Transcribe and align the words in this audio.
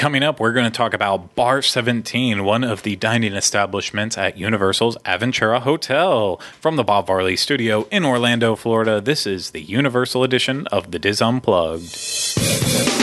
Coming 0.00 0.22
up, 0.22 0.40
we're 0.40 0.54
going 0.54 0.64
to 0.64 0.74
talk 0.74 0.94
about 0.94 1.34
Bar 1.34 1.60
17, 1.60 2.42
one 2.42 2.64
of 2.64 2.84
the 2.84 2.96
dining 2.96 3.34
establishments 3.34 4.16
at 4.16 4.38
Universal's 4.38 4.96
Aventura 5.04 5.60
Hotel. 5.60 6.40
From 6.58 6.76
the 6.76 6.84
Bob 6.84 7.06
Varley 7.06 7.36
studio 7.36 7.86
in 7.90 8.06
Orlando, 8.06 8.56
Florida, 8.56 9.02
this 9.02 9.26
is 9.26 9.50
the 9.50 9.60
Universal 9.60 10.24
edition 10.24 10.66
of 10.68 10.90
the 10.90 10.98
Dis 10.98 11.20
Unplugged. 11.20 12.99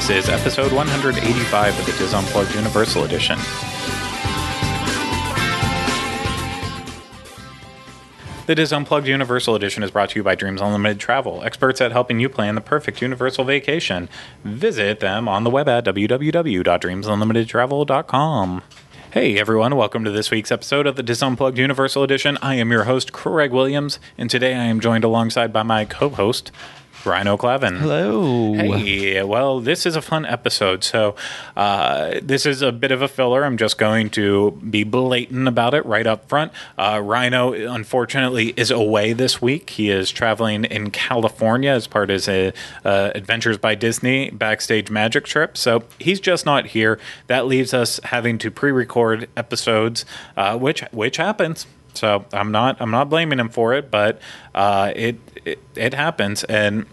This 0.00 0.24
is 0.24 0.28
episode 0.30 0.72
185 0.72 1.78
of 1.78 1.84
the 1.84 1.92
Dis 1.92 2.14
Unplugged 2.14 2.54
Universal 2.54 3.04
Edition. 3.04 3.38
The 8.46 8.54
Dis 8.54 8.72
Unplugged 8.72 9.06
Universal 9.06 9.56
Edition 9.56 9.82
is 9.82 9.90
brought 9.90 10.08
to 10.10 10.18
you 10.18 10.22
by 10.22 10.34
Dreams 10.34 10.62
Unlimited 10.62 11.00
Travel, 11.00 11.42
experts 11.42 11.82
at 11.82 11.92
helping 11.92 12.18
you 12.18 12.30
plan 12.30 12.54
the 12.54 12.62
perfect 12.62 13.02
universal 13.02 13.44
vacation. 13.44 14.08
Visit 14.42 15.00
them 15.00 15.28
on 15.28 15.44
the 15.44 15.50
web 15.50 15.68
at 15.68 15.84
www.dreamsunlimitedtravel.com. 15.84 18.62
Hey 19.12 19.38
everyone, 19.38 19.76
welcome 19.76 20.04
to 20.04 20.10
this 20.10 20.30
week's 20.30 20.50
episode 20.50 20.86
of 20.86 20.96
the 20.96 21.02
Dis 21.02 21.22
Unplugged 21.22 21.58
Universal 21.58 22.04
Edition. 22.04 22.38
I 22.40 22.54
am 22.54 22.70
your 22.70 22.84
host, 22.84 23.12
Craig 23.12 23.50
Williams, 23.50 23.98
and 24.16 24.30
today 24.30 24.54
I 24.54 24.64
am 24.64 24.80
joined 24.80 25.04
alongside 25.04 25.52
by 25.52 25.62
my 25.62 25.84
co 25.84 26.08
host, 26.08 26.50
Rhino 27.04 27.36
Clavin. 27.36 27.78
Hello. 27.78 28.54
Hey, 28.54 29.22
well, 29.22 29.60
this 29.60 29.86
is 29.86 29.96
a 29.96 30.02
fun 30.02 30.26
episode. 30.26 30.84
So, 30.84 31.14
uh, 31.56 32.20
this 32.22 32.46
is 32.46 32.62
a 32.62 32.72
bit 32.72 32.92
of 32.92 33.02
a 33.02 33.08
filler. 33.08 33.44
I'm 33.44 33.56
just 33.56 33.78
going 33.78 34.10
to 34.10 34.52
be 34.68 34.84
blatant 34.84 35.48
about 35.48 35.74
it 35.74 35.84
right 35.86 36.06
up 36.06 36.28
front. 36.28 36.52
Uh, 36.76 37.00
Rhino, 37.02 37.52
unfortunately, 37.52 38.52
is 38.56 38.70
away 38.70 39.12
this 39.12 39.40
week. 39.40 39.70
He 39.70 39.90
is 39.90 40.10
traveling 40.10 40.64
in 40.64 40.90
California 40.90 41.70
as 41.70 41.86
part 41.86 42.10
of 42.10 42.24
his 42.24 42.28
uh, 42.28 42.52
Adventures 42.84 43.58
by 43.58 43.74
Disney 43.74 44.30
backstage 44.30 44.90
magic 44.90 45.24
trip. 45.24 45.56
So, 45.56 45.84
he's 45.98 46.20
just 46.20 46.44
not 46.44 46.66
here. 46.66 46.98
That 47.26 47.46
leaves 47.46 47.72
us 47.72 48.00
having 48.04 48.38
to 48.38 48.50
pre 48.50 48.72
record 48.72 49.28
episodes, 49.36 50.04
uh, 50.36 50.58
which, 50.58 50.82
which 50.92 51.16
happens. 51.16 51.66
So 51.94 52.24
I'm 52.32 52.50
not 52.52 52.76
I'm 52.80 52.90
not 52.90 53.08
blaming 53.10 53.38
him 53.38 53.48
for 53.48 53.74
it, 53.74 53.90
but 53.90 54.20
uh, 54.54 54.92
it, 54.94 55.18
it 55.44 55.58
it 55.74 55.94
happens 55.94 56.44
and. 56.44 56.86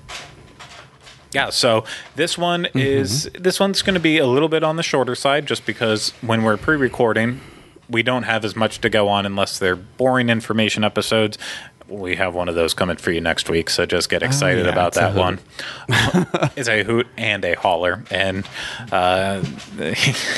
Yeah, 1.33 1.49
so 1.49 1.83
this 2.15 2.37
one 2.37 2.63
Mm-hmm. 2.63 2.79
is 2.79 3.29
this 3.37 3.59
one's 3.59 3.81
going 3.81 3.95
to 3.95 3.99
be 3.99 4.17
a 4.17 4.25
little 4.25 4.47
bit 4.47 4.63
on 4.63 4.77
the 4.77 4.81
shorter 4.83 5.13
side, 5.13 5.45
just 5.45 5.65
because 5.65 6.11
when 6.21 6.41
we're 6.43 6.55
pre-recording, 6.57 7.41
we 7.89 8.01
don't 8.01 8.23
have 8.23 8.45
as 8.45 8.55
much 8.55 8.79
to 8.81 8.89
go 8.89 9.09
on 9.09 9.25
unless 9.25 9.59
they're 9.59 9.75
boring 9.75 10.29
information 10.29 10.83
episodes. 10.85 11.37
We 11.89 12.15
have 12.17 12.35
one 12.35 12.49
of 12.49 12.55
those 12.55 12.73
coming 12.73 12.97
for 12.97 13.11
you 13.11 13.21
next 13.21 13.49
week, 13.49 13.69
so 13.69 13.85
just 13.85 14.09
get 14.09 14.21
excited 14.21 14.65
Oh, 14.65 14.69
yeah, 14.69 14.73
about 14.73 14.93
that 14.95 15.15
one. 15.15 15.39
it's 16.57 16.67
a 16.67 16.83
hoot 16.83 17.07
and 17.15 17.45
a 17.45 17.53
holler, 17.53 18.03
and 18.11 18.45
uh, 18.91 19.43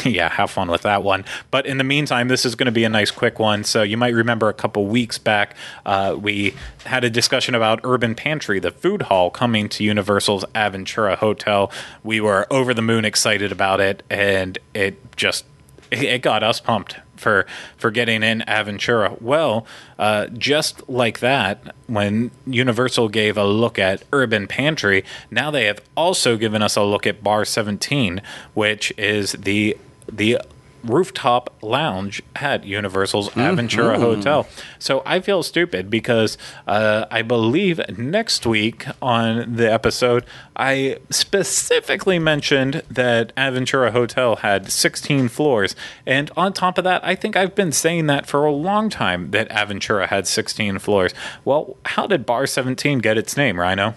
yeah, 0.06 0.30
have 0.30 0.52
fun 0.52 0.70
with 0.70 0.84
that 0.84 1.02
one. 1.04 1.26
But 1.50 1.66
in 1.66 1.78
the 1.80 1.84
meantime, 1.84 2.28
this 2.28 2.46
is 2.46 2.56
going 2.56 2.68
to 2.68 2.72
be 2.72 2.84
a 2.84 2.90
nice 2.90 3.10
quick 3.10 3.40
one. 3.40 3.64
So 3.64 3.82
you 3.82 3.98
might 3.98 4.14
remember 4.14 4.48
a 4.50 4.54
couple 4.54 4.86
weeks 4.86 5.18
back, 5.18 5.56
uh, 5.86 6.16
we 6.20 6.54
had 6.86 7.04
a 7.04 7.10
discussion 7.10 7.56
about 7.56 7.80
Urban 7.84 8.14
Pantry, 8.14 8.60
the 8.60 8.72
food 8.72 9.04
hall 9.04 9.30
coming 9.32 9.70
to 9.70 9.84
Universal's 9.84 10.46
Aventura 10.54 11.16
Hotel. 11.18 11.72
We 12.04 12.22
were 12.22 12.46
over 12.52 12.74
the 12.74 12.82
moon 12.84 13.06
excited 13.06 13.52
about 13.52 13.80
it, 13.80 14.04
and 14.10 14.58
it 14.74 15.16
just 15.16 15.46
it 15.92 16.22
got 16.22 16.44
us 16.44 16.60
pumped 16.60 16.98
for 17.20 17.46
for 17.78 17.92
getting 17.92 18.24
in 18.24 18.42
Aventura. 18.48 19.22
Well, 19.22 19.68
uh, 19.98 20.28
just 20.28 20.88
like 20.90 21.20
that, 21.20 21.76
when 21.88 22.32
Universal 22.48 23.10
gave 23.10 23.38
a 23.38 23.46
look 23.46 23.78
at 23.78 24.04
Urban 24.12 24.48
Pantry, 24.48 25.04
now 25.30 25.52
they 25.52 25.66
have 25.66 25.82
also 25.96 26.38
given 26.38 26.62
us 26.62 26.76
a 26.76 26.84
look 26.84 27.06
at 27.06 27.24
Bar 27.24 27.46
17, 27.46 28.22
which 28.54 28.92
is 28.98 29.34
the 29.34 29.78
the 30.12 30.40
rooftop 30.84 31.54
lounge 31.62 32.22
at 32.36 32.64
Universal's 32.64 33.30
Aventura 33.30 33.98
Hotel. 33.98 34.48
So 34.78 35.02
I 35.06 35.20
feel 35.20 35.44
stupid 35.44 35.90
because 35.90 36.38
uh, 36.68 37.06
I 37.12 37.22
believe 37.22 37.82
next 37.98 38.46
week 38.46 38.86
on 39.02 39.56
the 39.56 39.72
episode, 39.72 40.26
I 40.56 40.98
specifically 41.10 42.20
mentioned 42.20 42.84
that 42.90 43.36
Aventura 43.36 43.92
Hotel 43.92 44.38
had 44.38 44.72
16 44.72 45.30
floors. 45.30 45.76
And 46.06 46.32
on 46.36 46.54
top 46.54 46.78
of 46.78 46.84
that, 46.84 47.04
I 47.04 47.16
think 47.16 47.36
I've 47.36 47.56
been 47.56 47.72
saying 47.72 48.08
that 48.08 48.26
for 48.26 48.46
a 48.46 48.52
long 48.52 48.90
time 48.90 49.32
that 49.32 49.50
Aventura 49.50 50.08
had 50.08 50.28
16 50.28 50.80
floors. 50.80 51.14
Well, 51.46 51.78
how 51.86 52.08
did 52.08 52.26
Bar 52.26 52.46
17 52.48 53.00
get 53.00 53.18
its 53.18 53.36
name, 53.38 53.60
Rhino? 53.60 53.96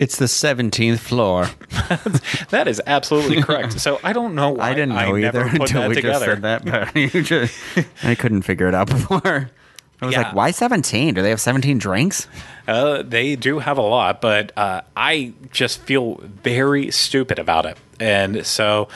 It's 0.00 0.16
the 0.16 0.24
17th 0.24 0.98
floor. 0.98 1.46
That 2.50 2.66
is 2.66 2.80
absolutely 2.86 3.42
correct. 3.42 3.78
So 3.80 4.00
I 4.02 4.12
don't 4.12 4.34
know 4.34 4.50
why 4.50 4.70
I 4.70 4.74
didn't 4.74 4.90
know 4.96 5.14
never 5.16 5.18
either 5.18 5.62
until 5.62 5.88
we 5.88 5.94
together. 5.94 6.12
just 6.12 6.24
said 6.24 6.42
that, 6.42 6.64
but 6.64 6.96
you 7.14 7.22
just, 7.22 7.56
I 8.02 8.14
couldn't 8.16 8.42
figure 8.42 8.66
it 8.68 8.74
out 8.74 8.88
before. 8.88 9.50
I 10.02 10.06
was 10.06 10.14
Yeah. 10.14 10.22
like, 10.22 10.34
why 10.34 10.50
17? 10.50 11.14
Do 11.14 11.22
they 11.22 11.28
have 11.30 11.40
17 11.40 11.78
drinks? 11.78 12.26
Uh, 12.66 13.02
they 13.02 13.36
do 13.36 13.58
have 13.60 13.78
a 13.78 13.82
lot, 13.82 14.20
but 14.20 14.56
uh, 14.56 14.80
I 14.96 15.32
just 15.52 15.80
feel 15.82 16.16
very 16.24 16.90
stupid 16.90 17.38
about 17.38 17.66
it. 17.66 17.76
And 18.00 18.44
so 18.46 18.88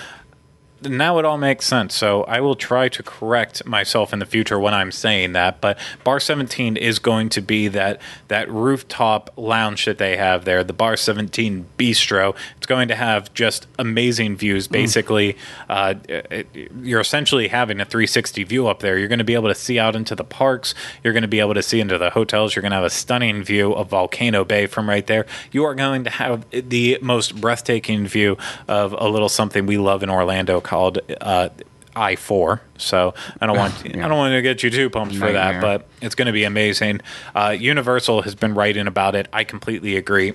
now 0.84 1.18
it 1.18 1.24
all 1.24 1.38
makes 1.38 1.66
sense. 1.66 1.94
So 1.94 2.24
I 2.24 2.40
will 2.40 2.54
try 2.54 2.88
to 2.88 3.02
correct 3.02 3.66
myself 3.66 4.12
in 4.12 4.18
the 4.18 4.26
future 4.26 4.58
when 4.58 4.74
I'm 4.74 4.92
saying 4.92 5.32
that. 5.32 5.60
But 5.60 5.78
Bar 6.02 6.20
17 6.20 6.76
is 6.76 6.98
going 6.98 7.28
to 7.30 7.40
be 7.40 7.68
that 7.68 8.00
that 8.28 8.50
rooftop 8.50 9.30
lounge 9.36 9.84
that 9.84 9.98
they 9.98 10.16
have 10.16 10.44
there, 10.44 10.64
the 10.64 10.72
Bar 10.72 10.96
17 10.96 11.66
Bistro. 11.78 12.34
It's 12.56 12.66
going 12.66 12.88
to 12.88 12.94
have 12.94 13.32
just 13.34 13.66
amazing 13.78 14.36
views. 14.36 14.68
Basically, 14.68 15.36
uh, 15.68 15.94
it, 16.08 16.48
you're 16.82 17.00
essentially 17.00 17.48
having 17.48 17.80
a 17.80 17.84
360 17.84 18.44
view 18.44 18.66
up 18.66 18.80
there. 18.80 18.98
You're 18.98 19.08
going 19.08 19.18
to 19.18 19.24
be 19.24 19.34
able 19.34 19.48
to 19.48 19.54
see 19.54 19.78
out 19.78 19.96
into 19.96 20.14
the 20.14 20.24
parks. 20.24 20.74
You're 21.02 21.12
going 21.12 21.22
to 21.22 21.28
be 21.28 21.40
able 21.40 21.54
to 21.54 21.62
see 21.62 21.80
into 21.80 21.98
the 21.98 22.10
hotels. 22.10 22.54
You're 22.54 22.62
going 22.62 22.72
to 22.72 22.76
have 22.76 22.84
a 22.84 22.90
stunning 22.90 23.42
view 23.42 23.72
of 23.74 23.88
Volcano 23.88 24.44
Bay 24.44 24.66
from 24.66 24.88
right 24.88 25.06
there. 25.06 25.26
You 25.52 25.64
are 25.64 25.74
going 25.74 26.04
to 26.04 26.10
have 26.10 26.44
the 26.50 26.98
most 27.00 27.40
breathtaking 27.40 28.06
view 28.06 28.36
of 28.68 28.92
a 28.92 29.08
little 29.08 29.28
something 29.28 29.66
we 29.66 29.78
love 29.78 30.02
in 30.02 30.10
Orlando 30.10 30.60
called 30.74 30.98
uh, 31.20 31.50
I 31.94 32.16
four. 32.16 32.60
So 32.78 33.14
I 33.40 33.46
don't 33.46 33.56
want 33.56 33.74
I 33.86 34.08
don't 34.08 34.18
want 34.18 34.32
to 34.32 34.42
get 34.42 34.64
you 34.64 34.70
too 34.70 34.90
pumped 34.90 35.14
for 35.14 35.30
that, 35.30 35.60
but 35.60 35.86
it's 36.00 36.16
going 36.16 36.26
to 36.26 36.32
be 36.32 36.42
amazing. 36.42 37.00
Uh, 37.34 37.54
Universal 37.56 38.22
has 38.22 38.34
been 38.34 38.54
writing 38.54 38.88
about 38.88 39.14
it. 39.14 39.28
I 39.32 39.44
completely 39.44 39.96
agree. 39.96 40.34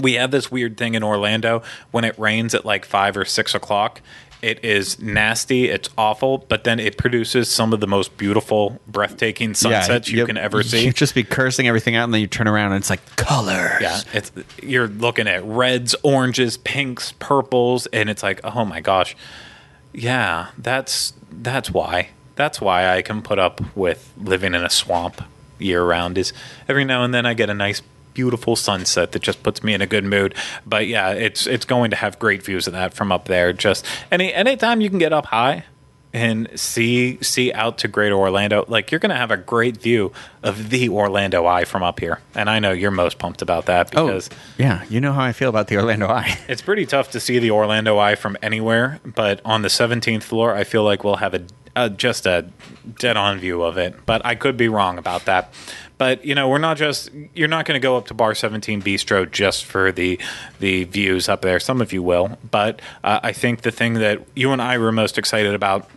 We 0.00 0.14
have 0.14 0.32
this 0.32 0.50
weird 0.50 0.76
thing 0.76 0.94
in 0.94 1.04
Orlando 1.04 1.62
when 1.92 2.04
it 2.04 2.18
rains 2.18 2.54
at 2.54 2.64
like 2.64 2.84
five 2.84 3.16
or 3.16 3.24
six 3.24 3.54
o'clock. 3.54 4.00
It 4.40 4.64
is 4.64 5.00
nasty. 5.00 5.68
It's 5.68 5.88
awful, 5.98 6.38
but 6.48 6.62
then 6.62 6.78
it 6.78 6.96
produces 6.96 7.50
some 7.50 7.72
of 7.72 7.80
the 7.80 7.88
most 7.88 8.16
beautiful, 8.16 8.80
breathtaking 8.86 9.54
sunsets 9.54 10.08
you 10.08 10.18
yep. 10.18 10.28
can 10.28 10.36
ever 10.36 10.62
see. 10.62 10.84
You 10.84 10.92
just 10.92 11.14
be 11.14 11.24
cursing 11.24 11.66
everything 11.66 11.96
out, 11.96 12.04
and 12.04 12.14
then 12.14 12.20
you 12.20 12.28
turn 12.28 12.46
around 12.46 12.72
and 12.72 12.80
it's 12.80 12.90
like 12.90 13.04
colors. 13.16 13.80
Yeah, 13.80 14.00
it's 14.12 14.30
you're 14.62 14.86
looking 14.86 15.26
at 15.26 15.44
reds, 15.44 15.96
oranges, 16.04 16.56
pinks, 16.58 17.12
purples, 17.18 17.86
and 17.88 18.08
it's 18.08 18.22
like, 18.22 18.40
oh 18.44 18.64
my 18.64 18.80
gosh, 18.80 19.16
yeah, 19.92 20.50
that's 20.56 21.14
that's 21.32 21.70
why. 21.70 22.10
That's 22.36 22.60
why 22.60 22.96
I 22.96 23.02
can 23.02 23.22
put 23.22 23.40
up 23.40 23.60
with 23.76 24.12
living 24.16 24.54
in 24.54 24.62
a 24.62 24.70
swamp 24.70 25.20
year 25.58 25.82
round. 25.82 26.16
Is 26.16 26.32
every 26.68 26.84
now 26.84 27.02
and 27.02 27.12
then 27.12 27.26
I 27.26 27.34
get 27.34 27.50
a 27.50 27.54
nice, 27.54 27.82
beautiful 28.18 28.56
sunset 28.56 29.12
that 29.12 29.22
just 29.22 29.44
puts 29.44 29.62
me 29.62 29.72
in 29.74 29.80
a 29.80 29.86
good 29.86 30.02
mood. 30.02 30.34
But 30.66 30.88
yeah, 30.88 31.10
it's 31.10 31.46
it's 31.46 31.64
going 31.64 31.92
to 31.92 31.96
have 31.96 32.18
great 32.18 32.42
views 32.42 32.66
of 32.66 32.72
that 32.72 32.92
from 32.92 33.12
up 33.12 33.26
there. 33.26 33.52
Just 33.52 33.86
any 34.10 34.34
anytime 34.34 34.80
you 34.80 34.90
can 34.90 34.98
get 34.98 35.12
up 35.12 35.26
high 35.26 35.62
and 36.12 36.48
see 36.58 37.22
see 37.22 37.52
out 37.52 37.78
to 37.78 37.86
Greater 37.86 38.16
Orlando, 38.16 38.64
like 38.66 38.90
you're 38.90 38.98
going 38.98 39.10
to 39.10 39.16
have 39.16 39.30
a 39.30 39.36
great 39.36 39.76
view 39.76 40.10
of 40.42 40.70
the 40.70 40.88
Orlando 40.88 41.46
Eye 41.46 41.64
from 41.64 41.84
up 41.84 42.00
here. 42.00 42.18
And 42.34 42.50
I 42.50 42.58
know 42.58 42.72
you're 42.72 42.90
most 42.90 43.20
pumped 43.20 43.40
about 43.40 43.66
that 43.66 43.94
Oh, 43.94 44.06
because 44.06 44.30
yeah. 44.56 44.82
You 44.88 45.00
know 45.00 45.12
how 45.12 45.22
I 45.22 45.30
feel 45.30 45.48
about 45.48 45.68
the 45.68 45.76
Orlando 45.76 46.08
Eye. 46.08 46.40
it's 46.48 46.62
pretty 46.62 46.86
tough 46.86 47.12
to 47.12 47.20
see 47.20 47.38
the 47.38 47.52
Orlando 47.52 47.98
Eye 47.98 48.16
from 48.16 48.36
anywhere. 48.42 48.98
But 49.04 49.40
on 49.44 49.62
the 49.62 49.68
17th 49.68 50.24
floor, 50.24 50.56
I 50.56 50.64
feel 50.64 50.82
like 50.82 51.04
we'll 51.04 51.16
have 51.16 51.34
a, 51.34 51.44
a 51.86 51.90
just 51.90 52.26
a 52.26 52.46
dead 52.98 53.16
on 53.16 53.38
view 53.38 53.62
of 53.62 53.78
it. 53.78 53.94
But 54.06 54.24
I 54.24 54.34
could 54.34 54.56
be 54.56 54.68
wrong 54.68 54.98
about 54.98 55.24
that. 55.26 55.52
But 55.98 56.24
you 56.24 56.34
know, 56.34 56.48
we're 56.48 56.58
not 56.58 56.76
just 56.76 57.10
you're 57.34 57.48
not 57.48 57.66
going 57.66 57.80
to 57.80 57.82
go 57.82 57.96
up 57.96 58.06
to 58.06 58.14
Bar 58.14 58.34
17 58.34 58.82
Bistro 58.82 59.30
just 59.30 59.64
for 59.64 59.92
the 59.92 60.18
the 60.60 60.84
views 60.84 61.28
up 61.28 61.42
there. 61.42 61.58
Some 61.60 61.80
of 61.80 61.92
you 61.92 62.02
will, 62.02 62.38
but 62.50 62.80
uh, 63.02 63.20
I 63.22 63.32
think 63.32 63.62
the 63.62 63.72
thing 63.72 63.94
that 63.94 64.24
you 64.34 64.52
and 64.52 64.62
I 64.62 64.78
were 64.78 64.92
most 64.92 65.18
excited 65.18 65.54
about 65.54 65.88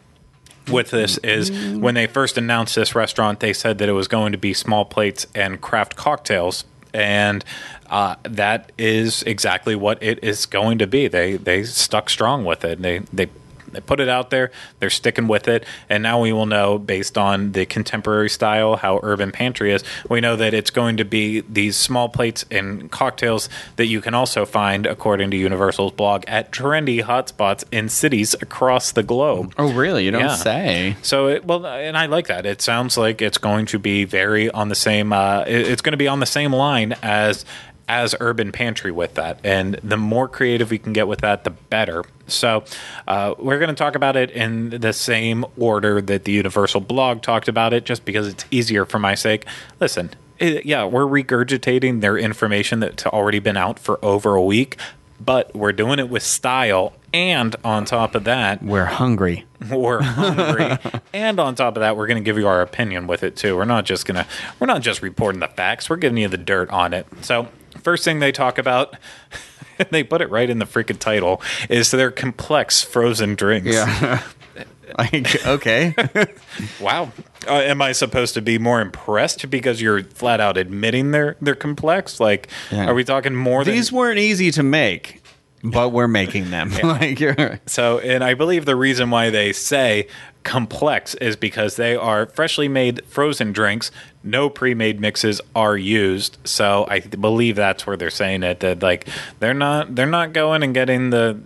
with 0.69 0.91
this 0.91 1.17
is 1.19 1.51
when 1.51 1.95
they 1.95 2.07
first 2.07 2.37
announced 2.37 2.75
this 2.75 2.95
restaurant, 2.95 3.39
they 3.39 3.53
said 3.53 3.77
that 3.79 3.89
it 3.89 3.93
was 3.93 4.07
going 4.07 4.31
to 4.31 4.37
be 4.37 4.53
small 4.53 4.85
plates 4.85 5.27
and 5.35 5.61
craft 5.61 5.95
cocktails, 5.95 6.65
and 6.93 7.43
uh, 7.89 8.15
that 8.23 8.71
is 8.77 9.21
exactly 9.23 9.75
what 9.75 10.01
it 10.01 10.23
is 10.23 10.45
going 10.45 10.79
to 10.79 10.87
be. 10.87 11.07
They 11.07 11.37
they 11.37 11.63
stuck 11.63 12.09
strong 12.09 12.43
with 12.43 12.65
it. 12.65 12.81
They 12.81 12.99
they 13.13 13.29
They 13.71 13.81
put 13.81 13.99
it 13.99 14.09
out 14.09 14.29
there. 14.29 14.51
They're 14.79 14.89
sticking 14.89 15.27
with 15.27 15.47
it, 15.47 15.65
and 15.89 16.03
now 16.03 16.21
we 16.21 16.31
will 16.33 16.45
know 16.45 16.77
based 16.77 17.17
on 17.17 17.51
the 17.53 17.65
contemporary 17.65 18.29
style 18.29 18.75
how 18.77 18.99
Urban 19.03 19.31
Pantry 19.31 19.71
is. 19.71 19.83
We 20.09 20.21
know 20.21 20.35
that 20.35 20.53
it's 20.53 20.69
going 20.69 20.97
to 20.97 21.05
be 21.05 21.41
these 21.41 21.75
small 21.77 22.09
plates 22.09 22.45
and 22.51 22.91
cocktails 22.91 23.49
that 23.75 23.85
you 23.87 24.01
can 24.01 24.13
also 24.13 24.45
find, 24.45 24.85
according 24.85 25.31
to 25.31 25.37
Universal's 25.37 25.93
blog, 25.93 26.23
at 26.27 26.51
trendy 26.51 27.01
hotspots 27.03 27.63
in 27.71 27.89
cities 27.89 28.33
across 28.41 28.91
the 28.91 29.03
globe. 29.03 29.53
Oh, 29.57 29.71
really? 29.73 30.05
You 30.05 30.11
don't 30.11 30.21
Yeah. 30.21 30.35
say. 30.35 30.95
So, 31.01 31.27
it, 31.27 31.45
well, 31.45 31.65
and 31.65 31.97
I 31.97 32.05
like 32.07 32.27
that. 32.27 32.45
It 32.45 32.61
sounds 32.61 32.97
like 32.97 33.21
it's 33.21 33.37
going 33.37 33.65
to 33.67 33.79
be 33.79 34.03
very 34.03 34.49
on 34.51 34.69
the 34.69 34.75
same. 34.75 35.13
Uh, 35.13 35.43
it- 35.47 35.67
it's 35.71 35.81
going 35.81 35.93
to 35.93 35.97
be 35.97 36.07
on 36.07 36.19
the 36.19 36.25
same 36.25 36.53
line 36.53 36.95
as 37.01 37.45
as 37.91 38.15
Urban 38.21 38.53
Pantry 38.53 38.89
with 38.89 39.15
that, 39.15 39.37
and 39.43 39.75
the 39.83 39.97
more 39.97 40.29
creative 40.29 40.71
we 40.71 40.77
can 40.77 40.93
get 40.93 41.09
with 41.09 41.19
that, 41.19 41.43
the 41.43 41.49
better. 41.49 42.05
So, 42.25 42.63
uh, 43.05 43.35
we're 43.37 43.59
going 43.59 43.67
to 43.67 43.75
talk 43.75 43.95
about 43.95 44.15
it 44.15 44.31
in 44.31 44.69
the 44.69 44.93
same 44.93 45.43
order 45.57 46.01
that 46.01 46.23
the 46.23 46.31
Universal 46.31 46.81
blog 46.81 47.21
talked 47.21 47.49
about 47.49 47.73
it, 47.73 47.83
just 47.83 48.05
because 48.05 48.29
it's 48.29 48.45
easier 48.49 48.85
for 48.85 48.97
my 48.97 49.13
sake. 49.15 49.45
Listen. 49.81 50.09
It, 50.39 50.65
yeah, 50.65 50.85
we're 50.85 51.05
regurgitating 51.05 51.99
their 52.01 52.17
information 52.17 52.79
that's 52.79 53.05
already 53.05 53.39
been 53.39 53.57
out 53.57 53.77
for 53.77 54.03
over 54.03 54.35
a 54.35 54.41
week, 54.43 54.77
but 55.19 55.53
we're 55.53 55.73
doing 55.73 55.99
it 55.99 56.09
with 56.09 56.23
style. 56.23 56.93
And 57.13 57.55
on 57.65 57.83
top 57.83 58.15
of 58.15 58.23
that, 58.23 58.63
We're 58.63 58.85
hungry. 58.85 59.43
we're 59.69 60.01
hungry 60.01 60.77
and 61.13 61.39
on 61.41 61.55
top 61.55 61.75
of 61.75 61.81
that 61.81 61.97
we're 61.97 62.07
going 62.07 62.17
to 62.17 62.23
give 62.23 62.37
you 62.37 62.47
our 62.47 62.61
opinion 62.61 63.05
with 63.05 63.21
it 63.21 63.35
too 63.35 63.55
we're 63.55 63.65
not 63.65 63.85
just 63.85 64.07
going 64.07 64.15
to 64.15 64.25
we're 64.59 64.65
not 64.65 64.81
just 64.81 65.03
reporting 65.03 65.39
the 65.39 65.47
facts 65.47 65.87
we're 65.87 65.97
giving 65.97 66.17
you 66.17 66.27
the 66.27 66.37
dirt 66.37 66.67
on 66.71 66.93
it 66.95 67.05
so 67.21 67.47
first 67.83 68.03
thing 68.03 68.19
they 68.19 68.31
talk 68.31 68.57
about 68.57 68.95
they 69.91 70.03
put 70.03 70.21
it 70.21 70.29
right 70.29 70.49
in 70.49 70.59
the 70.59 70.65
freaking 70.65 70.99
title 70.99 71.41
is 71.69 71.91
their 71.91 72.11
complex 72.11 72.81
frozen 72.81 73.35
drinks 73.35 73.69
Yeah. 73.73 74.21
like, 74.97 75.45
okay. 75.45 75.95
wow 76.81 77.11
uh, 77.47 77.53
am 77.53 77.81
i 77.81 77.91
supposed 77.93 78.33
to 78.35 78.41
be 78.41 78.57
more 78.59 78.81
impressed 78.81 79.49
because 79.49 79.81
you're 79.81 80.03
flat 80.03 80.39
out 80.41 80.57
admitting 80.57 81.11
they're 81.11 81.37
they're 81.41 81.55
complex 81.55 82.19
like 82.19 82.49
Yeah. 82.71 82.87
are 82.87 82.93
we 82.93 83.03
talking 83.03 83.33
more 83.35 83.63
than 83.63 83.73
These 83.73 83.91
weren't 83.91 84.19
easy 84.19 84.51
to 84.51 84.63
make, 84.63 85.23
but 85.63 85.89
we're 85.89 86.07
making 86.07 86.49
them. 86.51 86.71
like, 86.83 87.19
you're, 87.19 87.59
So, 87.67 87.99
and 87.99 88.23
I 88.23 88.33
believe 88.33 88.65
the 88.65 88.75
reason 88.75 89.09
why 89.11 89.29
they 89.29 89.53
say 89.53 90.07
complex 90.43 91.15
is 91.15 91.35
because 91.35 91.75
they 91.75 91.95
are 91.95 92.25
freshly 92.25 92.67
made 92.67 93.05
frozen 93.05 93.51
drinks. 93.51 93.91
No 94.23 94.49
pre-made 94.49 94.99
mixes 94.99 95.41
are 95.55 95.77
used. 95.77 96.37
So, 96.43 96.85
I 96.89 96.99
believe 96.99 97.55
that's 97.55 97.85
where 97.85 97.97
they're 97.97 98.09
saying 98.09 98.43
it. 98.43 98.59
That 98.61 98.81
like 98.81 99.07
they're 99.39 99.53
not 99.53 99.95
they're 99.95 100.05
not 100.05 100.33
going 100.33 100.63
and 100.63 100.73
getting 100.73 101.09
the 101.09 101.39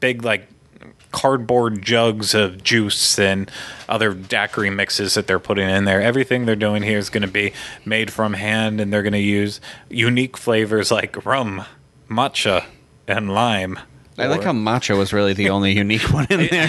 big 0.00 0.24
like 0.24 0.48
cardboard 1.12 1.82
jugs 1.82 2.34
of 2.34 2.64
juice 2.64 3.18
and 3.18 3.50
other 3.88 4.12
daiquiri 4.12 4.70
mixes 4.70 5.14
that 5.14 5.26
they're 5.26 5.38
putting 5.38 5.68
in 5.68 5.84
there. 5.84 6.00
Everything 6.00 6.46
they're 6.46 6.56
doing 6.56 6.82
here 6.82 6.98
is 6.98 7.10
going 7.10 7.22
to 7.22 7.28
be 7.28 7.52
made 7.84 8.10
from 8.10 8.32
hand, 8.34 8.80
and 8.80 8.92
they're 8.92 9.02
going 9.02 9.12
to 9.12 9.18
use 9.18 9.60
unique 9.88 10.36
flavors 10.36 10.90
like 10.90 11.24
rum, 11.24 11.64
matcha, 12.08 12.64
and 13.06 13.32
lime. 13.32 13.78
I 14.18 14.26
like 14.26 14.42
how 14.42 14.52
matcha 14.52 14.96
was 14.96 15.12
really 15.12 15.32
the 15.32 15.50
only 15.50 15.72
unique 15.72 16.02
one 16.12 16.26
in 16.30 16.46
there 16.50 16.68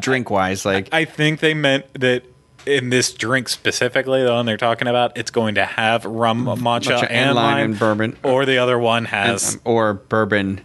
drink 0.00 0.30
wise. 0.30 0.64
Like, 0.64 0.88
I 0.92 1.04
think 1.04 1.40
they 1.40 1.54
meant 1.54 1.92
that 1.94 2.24
in 2.66 2.90
this 2.90 3.12
drink 3.12 3.48
specifically, 3.48 4.22
the 4.22 4.32
one 4.32 4.44
they're 4.46 4.56
talking 4.56 4.88
about, 4.88 5.16
it's 5.16 5.30
going 5.30 5.54
to 5.54 5.64
have 5.64 6.04
rum, 6.04 6.46
matcha, 6.46 6.56
Matcha 6.58 7.02
and, 7.02 7.10
and 7.10 7.34
lime 7.34 7.44
lime, 7.54 7.64
and 7.70 7.78
bourbon. 7.78 8.16
or 8.22 8.44
the 8.44 8.58
other 8.58 8.78
one 8.78 9.04
has. 9.06 9.54
Um, 9.54 9.60
or 9.64 9.94
bourbon. 9.94 10.60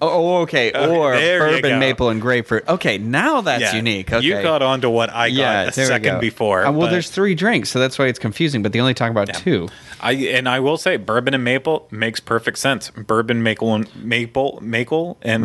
Oh, 0.00 0.42
okay. 0.42 0.70
Or 0.72 1.12
there 1.12 1.56
you 1.56 1.62
bourbon, 1.62 1.78
maple, 1.80 2.08
and 2.08 2.20
grapefruit. 2.20 2.68
Okay, 2.68 2.98
now 2.98 3.40
that's 3.40 3.62
yeah, 3.62 3.74
unique. 3.74 4.12
Okay. 4.12 4.24
You 4.24 4.40
caught 4.40 4.62
on 4.62 4.80
to 4.82 4.90
what 4.90 5.10
I 5.10 5.28
got 5.30 5.34
yeah, 5.36 5.62
a 5.62 5.66
we 5.66 5.72
second 5.72 6.20
before. 6.20 6.64
Uh, 6.64 6.70
well, 6.70 6.82
but 6.82 6.90
there's 6.90 7.10
three 7.10 7.34
drinks, 7.34 7.70
so 7.70 7.80
that's 7.80 7.98
why 7.98 8.06
it's 8.06 8.18
confusing. 8.18 8.62
But 8.62 8.72
they 8.72 8.80
only 8.80 8.94
talk 8.94 9.10
about 9.10 9.34
two. 9.34 9.68
I 10.00 10.12
and 10.12 10.48
I 10.48 10.60
will 10.60 10.76
say 10.76 10.96
bourbon 10.96 11.34
and 11.34 11.42
maple 11.42 11.86
makes 11.90 12.20
perfect 12.20 12.58
sense. 12.58 12.90
Bourbon, 12.90 13.42
maple, 13.42 13.74
and 13.74 13.96
maple, 13.96 14.58
maple, 14.60 15.16
and 15.22 15.42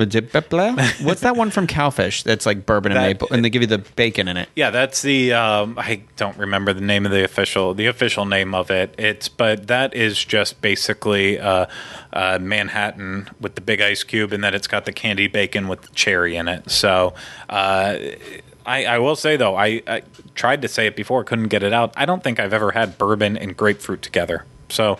What's 1.02 1.22
that 1.22 1.36
one 1.36 1.52
from 1.52 1.68
Cowfish? 1.68 2.24
That's 2.24 2.46
like 2.46 2.66
bourbon 2.66 2.92
and 2.92 3.00
That- 3.00 3.08
maple, 3.08 3.30
and 3.32 3.46
they 3.46 3.50
give 3.50 3.62
you 3.62 3.68
the 3.68 3.80
bacon 3.80 4.28
in 4.28 4.38
it. 4.38 4.50
Yeah, 4.56 4.72
that's 4.72 5.02
the 5.02 5.34
um, 5.34 5.76
I 5.78 6.02
don't 6.16 6.38
remember 6.38 6.74
the 6.74 6.82
name 6.82 7.06
of 7.06 7.12
the 7.12 7.24
official 7.24 7.74
the 7.74 7.88
official 7.88 8.26
name 8.26 8.54
of 8.54 8.72
it. 8.72 8.96
It's 8.98 9.30
but 9.30 9.68
that 9.68 9.94
is 9.96 10.24
just 10.24 10.62
basically 10.62 11.40
uh, 11.40 11.68
uh, 12.14 12.40
Manhattan 12.42 13.30
with 13.40 13.56
the 13.56 13.62
big 13.62 13.82
ice 13.82 14.04
cube, 14.04 14.34
and 14.34 14.44
then 14.44 14.54
it's 14.54 14.68
got 14.68 14.86
the 14.86 14.94
candy 14.94 15.28
bacon 15.28 15.68
with 15.68 15.82
the 15.82 15.90
cherry 15.90 16.36
in 16.36 16.48
it. 16.48 16.70
So 16.70 17.14
uh, 17.50 17.98
I, 18.66 18.86
I 18.86 19.00
will 19.00 19.16
say 19.16 19.38
though, 19.38 19.56
I, 19.56 19.82
I 19.88 20.02
tried 20.36 20.62
to 20.62 20.68
say 20.68 20.88
it 20.88 20.96
before, 20.96 21.24
couldn't 21.24 21.48
get 21.48 21.64
it 21.64 21.74
out. 21.74 21.94
I 21.96 22.06
don't 22.06 22.24
think 22.24 22.40
I've 22.40 22.54
ever 22.54 22.72
had 22.72 22.98
bourbon 22.98 23.38
and 23.38 23.56
grapefruit 23.56 24.02
together. 24.02 24.46
So 24.70 25.00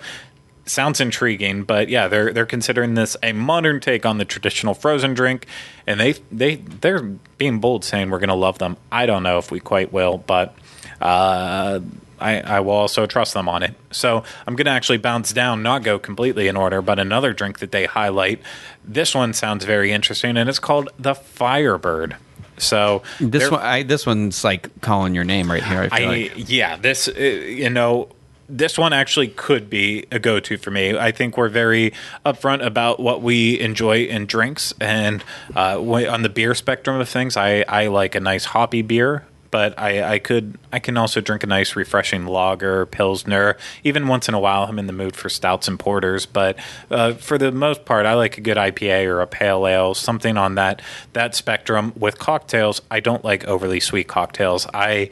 sounds 0.66 1.00
intriguing, 1.00 1.64
but 1.64 1.90
yeah, 1.90 2.08
they're 2.08 2.32
they're 2.34 2.46
considering 2.46 2.94
this 2.94 3.18
a 3.24 3.32
modern 3.34 3.80
take 3.80 4.06
on 4.06 4.18
the 4.18 4.26
traditional 4.26 4.74
frozen 4.74 5.14
drink, 5.14 5.48
and 5.86 6.00
they 6.00 6.14
they 6.32 6.56
they're 6.56 7.04
being 7.38 7.60
bold, 7.60 7.84
saying 7.84 8.10
we're 8.10 8.20
going 8.20 8.30
to 8.30 8.36
love 8.36 8.58
them. 8.60 8.78
I 8.92 9.06
don't 9.06 9.24
know 9.24 9.38
if 9.38 9.52
we 9.52 9.60
quite 9.60 9.92
will, 9.92 10.18
but 10.18 10.56
uh, 11.02 11.80
I 12.20 12.42
I 12.42 12.60
will 12.60 12.74
also 12.74 13.06
trust 13.06 13.34
them 13.34 13.48
on 13.50 13.64
it. 13.64 13.76
So 13.92 14.24
I'm 14.46 14.56
going 14.56 14.66
to 14.66 14.72
actually 14.72 14.98
bounce 14.98 15.34
down, 15.34 15.64
not 15.64 15.84
go 15.84 16.00
completely 16.00 16.48
in 16.48 16.56
order, 16.56 16.82
but 16.82 17.00
another 17.00 17.34
drink 17.34 17.60
that 17.60 17.72
they 17.72 17.86
highlight. 17.86 18.42
This 18.84 19.14
one 19.16 19.34
sounds 19.34 19.66
very 19.66 19.92
interesting, 19.92 20.38
and 20.38 20.50
it's 20.50 20.60
called 20.60 20.90
the 20.98 21.16
Firebird. 21.16 22.16
So 22.58 23.04
This 23.20 23.52
one, 23.52 23.62
I, 23.62 23.84
this 23.84 24.06
one's 24.06 24.44
like 24.44 24.82
calling 24.82 25.14
your 25.14 25.24
name 25.24 25.52
right 25.52 25.64
here. 25.64 25.82
I 25.82 25.90
feel 25.90 26.10
I 26.10 26.12
like. 26.12 26.50
yeah, 26.50 26.76
this 26.76 27.08
uh, 27.08 27.12
you 27.20 27.70
know 27.70 28.10
this 28.50 28.78
one 28.78 28.94
actually 28.94 29.28
could 29.28 29.70
be 29.70 30.06
a 30.12 30.20
go-to 30.20 30.58
for 30.58 30.72
me. 30.72 30.98
I 30.98 31.12
think 31.12 31.38
we're 31.38 31.50
very 31.50 31.94
upfront 32.26 32.66
about 32.66 33.00
what 33.00 33.22
we 33.22 33.60
enjoy 33.60 34.06
in 34.06 34.26
drinks, 34.26 34.74
and 34.80 35.24
uh, 35.56 35.80
on 35.80 36.22
the 36.24 36.30
beer 36.30 36.56
spectrum 36.56 37.00
of 37.00 37.10
things, 37.10 37.38
I 37.38 37.64
I 37.68 37.88
like 37.88 38.16
a 38.16 38.20
nice 38.20 38.46
hoppy 38.46 38.82
beer. 38.82 39.26
But 39.50 39.78
I, 39.80 40.14
I 40.16 40.20
could 40.20 40.58
I 40.72 40.80
can 40.80 40.98
also 40.98 41.22
drink 41.22 41.44
a 41.44 41.48
nice 41.48 41.76
refreshing 41.76 42.26
lager, 42.26 42.86
pilsner. 42.86 43.58
Even 43.84 44.08
once 44.08 44.28
in 44.28 44.34
a 44.34 44.40
while, 44.40 44.64
I'm 44.64 44.80
in 44.80 44.88
the 44.88 44.94
mood 44.94 45.16
for 45.16 45.30
stouts 45.30 45.68
and 45.68 45.80
porters. 45.80 46.26
But 46.26 46.58
uh, 46.92 47.14
for 47.14 47.38
the 47.38 47.52
most 47.52 47.86
part, 47.86 48.06
I 48.06 48.14
like 48.16 48.38
a 48.38 48.42
good 48.42 48.58
IPA 48.58 49.06
or 49.06 49.22
a 49.22 49.28
pale 49.28 49.66
ale, 49.68 49.94
something 49.94 50.38
on 50.38 50.56
that 50.56 50.82
that 51.14 51.36
spectrum. 51.36 51.94
With 51.96 52.20
cocktails, 52.20 52.82
I 52.92 53.00
don't 53.00 53.24
like 53.24 53.46
overly 53.46 53.80
sweet 53.80 54.08
cocktails. 54.08 54.68
I 54.74 55.10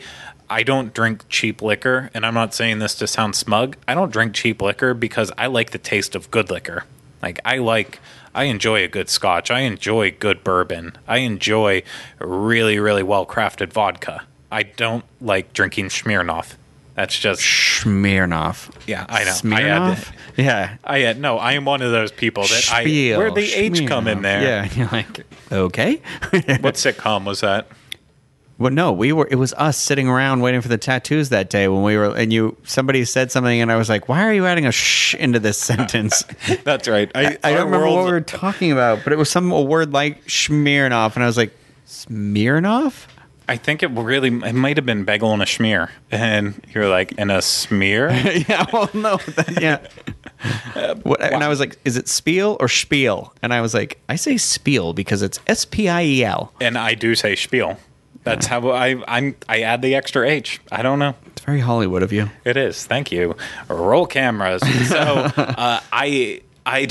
I 0.50 0.64
don't 0.64 0.94
drink 0.94 1.28
cheap 1.30 1.62
liquor, 1.62 2.10
and 2.14 2.26
I'm 2.26 2.34
not 2.34 2.54
saying 2.54 2.80
this 2.80 2.96
to 2.96 3.08
sound 3.08 3.36
smug. 3.36 3.78
I 3.88 3.94
don't 3.94 4.12
drink 4.12 4.34
cheap 4.34 4.62
liquor 4.62 4.94
because 4.94 5.32
I 5.38 5.48
like 5.48 5.72
the 5.72 5.78
taste 5.78 6.16
of 6.16 6.30
good 6.30 6.50
liquor. 6.50 6.84
Like 7.22 7.40
I 7.44 7.58
like 7.58 8.00
I 8.36 8.44
enjoy 8.44 8.84
a 8.84 8.88
good 8.88 9.10
scotch. 9.10 9.50
I 9.50 9.62
enjoy 9.62 10.12
good 10.12 10.44
bourbon. 10.44 10.98
I 11.08 11.18
enjoy 11.20 11.82
really 12.20 12.78
really 12.78 13.02
well 13.04 13.26
crafted 13.26 13.74
vodka. 13.74 14.24
I 14.52 14.64
don't 14.64 15.06
like 15.20 15.54
drinking 15.54 15.86
Smirnoff. 15.90 16.56
That's 16.96 17.18
just 17.18 17.42
Smirnoff. 17.42 18.72
Yeah, 18.88 19.06
I 19.10 19.24
know. 19.24 19.32
I 19.32 19.34
Smirnoff? 19.34 19.94
had- 19.96 20.16
yeah. 20.38 20.78
I 20.84 21.06
uh, 21.06 21.14
no. 21.14 21.38
I 21.38 21.54
am 21.54 21.66
one 21.66 21.82
of 21.82 21.92
those 21.92 22.12
people 22.12 22.44
that 22.44 22.64
Spiel. 22.64 23.16
I 23.16 23.18
where 23.18 23.32
the 23.32 23.52
H 23.54 23.88
come 23.88 24.08
in 24.08 24.22
there. 24.22 24.42
Yeah. 24.42 24.70
You're 24.76 24.88
like, 24.90 25.26
okay. 25.52 26.02
What 26.32 26.76
sitcom 26.76 27.26
was 27.26 27.42
that? 27.42 27.68
Well, 28.58 28.72
no, 28.72 28.94
we 28.94 29.12
were. 29.12 29.28
It 29.30 29.36
was 29.36 29.54
us 29.54 29.78
sitting 29.78 30.08
around 30.08 30.40
waiting 30.40 30.62
for 30.62 30.70
the 30.70 30.78
tattoos 30.78 31.28
that 31.30 31.50
day 31.50 31.68
when 31.68 31.84
we 31.84 31.98
were, 31.98 32.16
and 32.16 32.32
you 32.32 32.56
somebody 32.64 33.04
said 33.04 33.30
something, 33.30 33.62
and 33.62 33.70
I 33.70 33.76
was 33.76 33.90
like, 33.90 34.08
"Why 34.08 34.24
are 34.24 34.34
you 34.34 34.46
adding 34.46 34.66
a 34.66 34.72
shh 34.72 35.14
into 35.16 35.40
this 35.40 35.58
sentence?" 35.72 36.24
That's 36.64 36.88
right. 36.88 37.12
I, 37.14 37.38
I 37.44 37.52
don't 37.52 37.66
remember 37.66 37.90
what 37.90 38.06
we 38.06 38.12
were 38.12 38.22
talking 38.22 38.72
about, 38.72 39.04
but 39.04 39.12
it 39.12 39.18
was 39.18 39.30
some 39.30 39.52
a 39.52 39.62
word 39.62 39.92
like 39.92 40.26
Smirnoff, 40.28 41.16
and 41.16 41.24
I 41.24 41.28
was 41.28 41.38
like, 41.38 41.54
"Smirnoff." 41.86 43.08
I 43.48 43.58
think 43.58 43.84
it 43.84 43.92
really 43.92 44.30
it 44.30 44.56
might 44.56 44.78
have 44.78 44.86
been 44.86 45.04
bagel 45.04 45.34
and 45.34 45.42
a 45.42 45.46
schmear, 45.46 45.90
and 46.10 46.60
you're 46.74 46.88
like 46.88 47.12
in 47.14 47.30
a 47.30 47.42
smear. 47.42 48.10
yeah, 48.48 48.66
well, 48.72 48.90
no, 48.94 49.18
that, 49.18 49.62
yeah. 49.62 49.86
What, 51.04 51.22
and 51.22 51.44
I 51.44 51.48
was 51.48 51.60
like, 51.60 51.78
"Is 51.86 51.98
it 51.98 52.08
spiel 52.08 52.58
or 52.60 52.68
spiel?" 52.68 53.34
And 53.42 53.54
I 53.54 53.62
was 53.62 53.74
like, 53.74 54.00
"I 54.08 54.16
say 54.16 54.38
spiel 54.38 54.94
because 54.94 55.22
it's 55.22 55.40
S 55.48 55.66
P 55.66 55.90
I 55.90 56.04
E 56.04 56.24
L." 56.24 56.54
and 56.62 56.78
I 56.78 56.94
do 56.94 57.16
say 57.16 57.36
spiel. 57.36 57.78
That's 58.26 58.48
how 58.48 58.70
I 58.72 59.02
I'm 59.08 59.36
I 59.48 59.62
add 59.62 59.82
the 59.82 59.96
extra 59.96 60.28
H. 60.28 60.60
I 60.72 60.82
don't 60.82 61.00
know. 61.00 61.14
It's 61.28 61.44
very 61.44 61.60
Hollywood 61.60 62.04
of 62.04 62.12
you. 62.12 62.30
It 62.44 62.58
is. 62.58 62.86
Thank 62.86 63.12
you. 63.12 63.36
Roll 63.70 64.08
cameras. 64.08 64.62
So 64.90 64.98
uh, 64.98 65.80
I 65.94 66.42
I. 66.66 66.88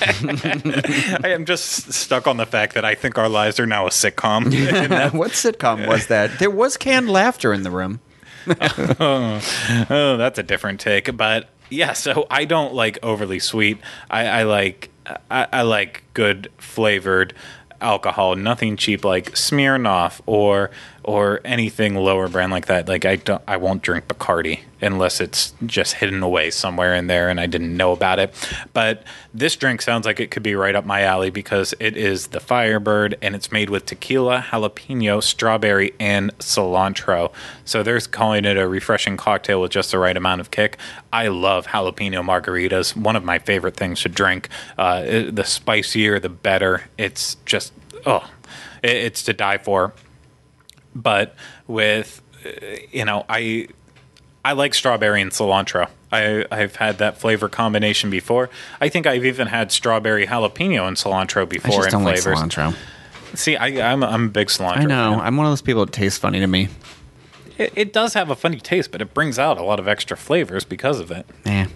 I 0.00 1.28
am 1.30 1.44
just 1.44 1.92
stuck 1.92 2.28
on 2.28 2.36
the 2.36 2.46
fact 2.46 2.74
that 2.74 2.84
I 2.84 2.94
think 2.94 3.18
our 3.18 3.28
lives 3.28 3.58
are 3.58 3.66
now 3.66 3.86
a 3.86 3.90
sitcom. 3.90 4.44
What 5.12 5.32
sitcom 5.32 5.88
was 5.88 6.06
that? 6.06 6.38
There 6.38 6.50
was 6.50 6.76
canned 6.76 7.10
laughter 7.10 7.52
in 7.52 7.64
the 7.64 7.70
room. 7.70 8.00
oh, 8.46 10.16
that's 10.16 10.38
a 10.38 10.42
different 10.44 10.78
take. 10.78 11.14
But 11.16 11.48
yeah, 11.68 11.94
so 11.94 12.26
I 12.30 12.44
don't 12.44 12.74
like 12.74 12.98
overly 13.02 13.40
sweet. 13.40 13.78
I, 14.08 14.26
I 14.26 14.42
like 14.44 14.90
I, 15.30 15.46
I 15.52 15.62
like 15.62 16.04
good 16.14 16.50
flavored. 16.58 17.34
Alcohol, 17.80 18.36
nothing 18.36 18.76
cheap 18.76 19.04
like 19.04 19.32
Smirnoff 19.32 20.20
or 20.26 20.70
or 21.08 21.40
anything 21.42 21.94
lower 21.94 22.28
brand 22.28 22.52
like 22.52 22.66
that. 22.66 22.86
Like 22.86 23.06
I 23.06 23.16
don't, 23.16 23.40
I 23.48 23.56
won't 23.56 23.80
drink 23.80 24.08
Bacardi 24.08 24.60
unless 24.82 25.22
it's 25.22 25.54
just 25.64 25.94
hidden 25.94 26.22
away 26.22 26.50
somewhere 26.50 26.94
in 26.94 27.06
there 27.06 27.30
and 27.30 27.40
I 27.40 27.46
didn't 27.46 27.74
know 27.74 27.92
about 27.92 28.18
it. 28.18 28.34
But 28.74 29.04
this 29.32 29.56
drink 29.56 29.80
sounds 29.80 30.04
like 30.04 30.20
it 30.20 30.30
could 30.30 30.42
be 30.42 30.54
right 30.54 30.74
up 30.74 30.84
my 30.84 31.00
alley 31.00 31.30
because 31.30 31.72
it 31.80 31.96
is 31.96 32.26
the 32.26 32.40
Firebird 32.40 33.16
and 33.22 33.34
it's 33.34 33.50
made 33.50 33.70
with 33.70 33.86
tequila, 33.86 34.44
jalapeno, 34.50 35.22
strawberry, 35.22 35.94
and 35.98 36.36
cilantro. 36.40 37.32
So 37.64 37.82
they're 37.82 38.00
calling 38.00 38.44
it 38.44 38.58
a 38.58 38.68
refreshing 38.68 39.16
cocktail 39.16 39.62
with 39.62 39.70
just 39.70 39.92
the 39.92 39.98
right 39.98 40.16
amount 40.16 40.42
of 40.42 40.50
kick. 40.50 40.76
I 41.10 41.28
love 41.28 41.68
jalapeno 41.68 42.22
margaritas. 42.22 42.94
One 42.94 43.16
of 43.16 43.24
my 43.24 43.38
favorite 43.38 43.78
things 43.78 44.02
to 44.02 44.10
drink. 44.10 44.50
Uh, 44.76 45.30
the 45.30 45.44
spicier, 45.44 46.20
the 46.20 46.28
better. 46.28 46.84
It's 46.98 47.36
just 47.46 47.72
oh, 48.04 48.28
it's 48.82 49.22
to 49.22 49.32
die 49.32 49.56
for 49.56 49.94
but 51.02 51.34
with 51.66 52.20
you 52.92 53.04
know 53.04 53.24
i 53.28 53.66
i 54.44 54.52
like 54.52 54.74
strawberry 54.74 55.20
and 55.22 55.30
cilantro 55.30 55.88
i 56.12 56.44
i've 56.50 56.76
had 56.76 56.98
that 56.98 57.18
flavor 57.18 57.48
combination 57.48 58.10
before 58.10 58.48
i 58.80 58.88
think 58.88 59.06
i've 59.06 59.24
even 59.24 59.46
had 59.46 59.70
strawberry 59.72 60.26
jalapeno 60.26 60.86
and 60.88 60.96
cilantro 60.96 61.48
before. 61.48 61.72
I 61.72 61.76
just 61.76 61.86
in 61.88 61.92
don't 61.92 62.04
like 62.04 62.16
cilantro. 62.16 62.74
see 63.34 63.56
i 63.56 63.66
i'm, 63.92 64.02
I'm 64.02 64.24
a 64.26 64.28
big 64.28 64.48
cilantro 64.48 64.76
I 64.78 64.84
know. 64.84 65.12
fan. 65.12 65.20
I'm 65.20 65.36
one 65.36 65.46
of 65.46 65.52
those 65.52 65.62
people 65.62 65.84
that 65.86 65.92
tastes 65.92 66.18
funny 66.18 66.40
to 66.40 66.46
me. 66.46 66.68
It, 67.58 67.72
it 67.74 67.92
does 67.92 68.14
have 68.14 68.30
a 68.30 68.36
funny 68.36 68.60
taste 68.60 68.90
but 68.92 69.02
it 69.02 69.12
brings 69.14 69.38
out 69.38 69.58
a 69.58 69.62
lot 69.62 69.78
of 69.80 69.88
extra 69.88 70.16
flavors 70.16 70.64
because 70.64 71.00
of 71.00 71.10
it 71.10 71.26
Yeah. 71.44 71.66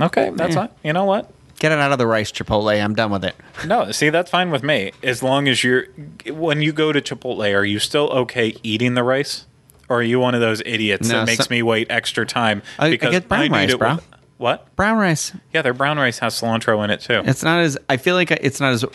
okay 0.00 0.30
that's 0.34 0.54
Yeah. 0.54 0.66
fine 0.66 0.74
you 0.84 0.92
know 0.92 1.04
what 1.04 1.30
Get 1.60 1.72
it 1.72 1.78
out 1.78 1.92
of 1.92 1.98
the 1.98 2.06
rice, 2.06 2.32
Chipotle. 2.32 2.82
I'm 2.82 2.94
done 2.94 3.10
with 3.12 3.24
it. 3.24 3.36
No, 3.66 3.92
see, 3.92 4.08
that's 4.10 4.30
fine 4.30 4.50
with 4.50 4.62
me. 4.62 4.92
As 5.02 5.22
long 5.22 5.46
as 5.46 5.62
you're, 5.62 5.84
when 6.26 6.62
you 6.62 6.72
go 6.72 6.90
to 6.90 7.00
Chipotle, 7.00 7.54
are 7.54 7.64
you 7.64 7.78
still 7.78 8.08
okay 8.10 8.56
eating 8.62 8.94
the 8.94 9.04
rice? 9.04 9.46
Or 9.88 9.98
are 9.98 10.02
you 10.02 10.18
one 10.20 10.34
of 10.34 10.40
those 10.40 10.62
idiots 10.64 11.08
No, 11.08 11.18
that 11.18 11.26
makes 11.26 11.44
so- 11.44 11.50
me 11.50 11.62
wait 11.62 11.88
extra 11.90 12.24
time? 12.24 12.62
I- 12.78 12.86
I 12.88 12.96
get 12.96 13.28
brown 13.28 13.42
need 13.42 13.52
rice, 13.52 13.74
bro. 13.74 13.94
with- 13.96 14.06
what? 14.38 14.74
Brown 14.74 14.96
rice. 14.96 15.32
Yeah, 15.52 15.60
their 15.60 15.74
brown 15.74 15.98
rice 15.98 16.18
has 16.20 16.40
cilantro 16.40 16.82
in 16.82 16.88
it 16.90 17.00
too. 17.00 17.20
It's 17.26 17.42
not 17.42 17.60
as. 17.60 17.76
I 17.90 17.98
feel 17.98 18.14
like 18.14 18.30
it's 18.30 18.58
not 18.58 18.72
as 18.72 18.86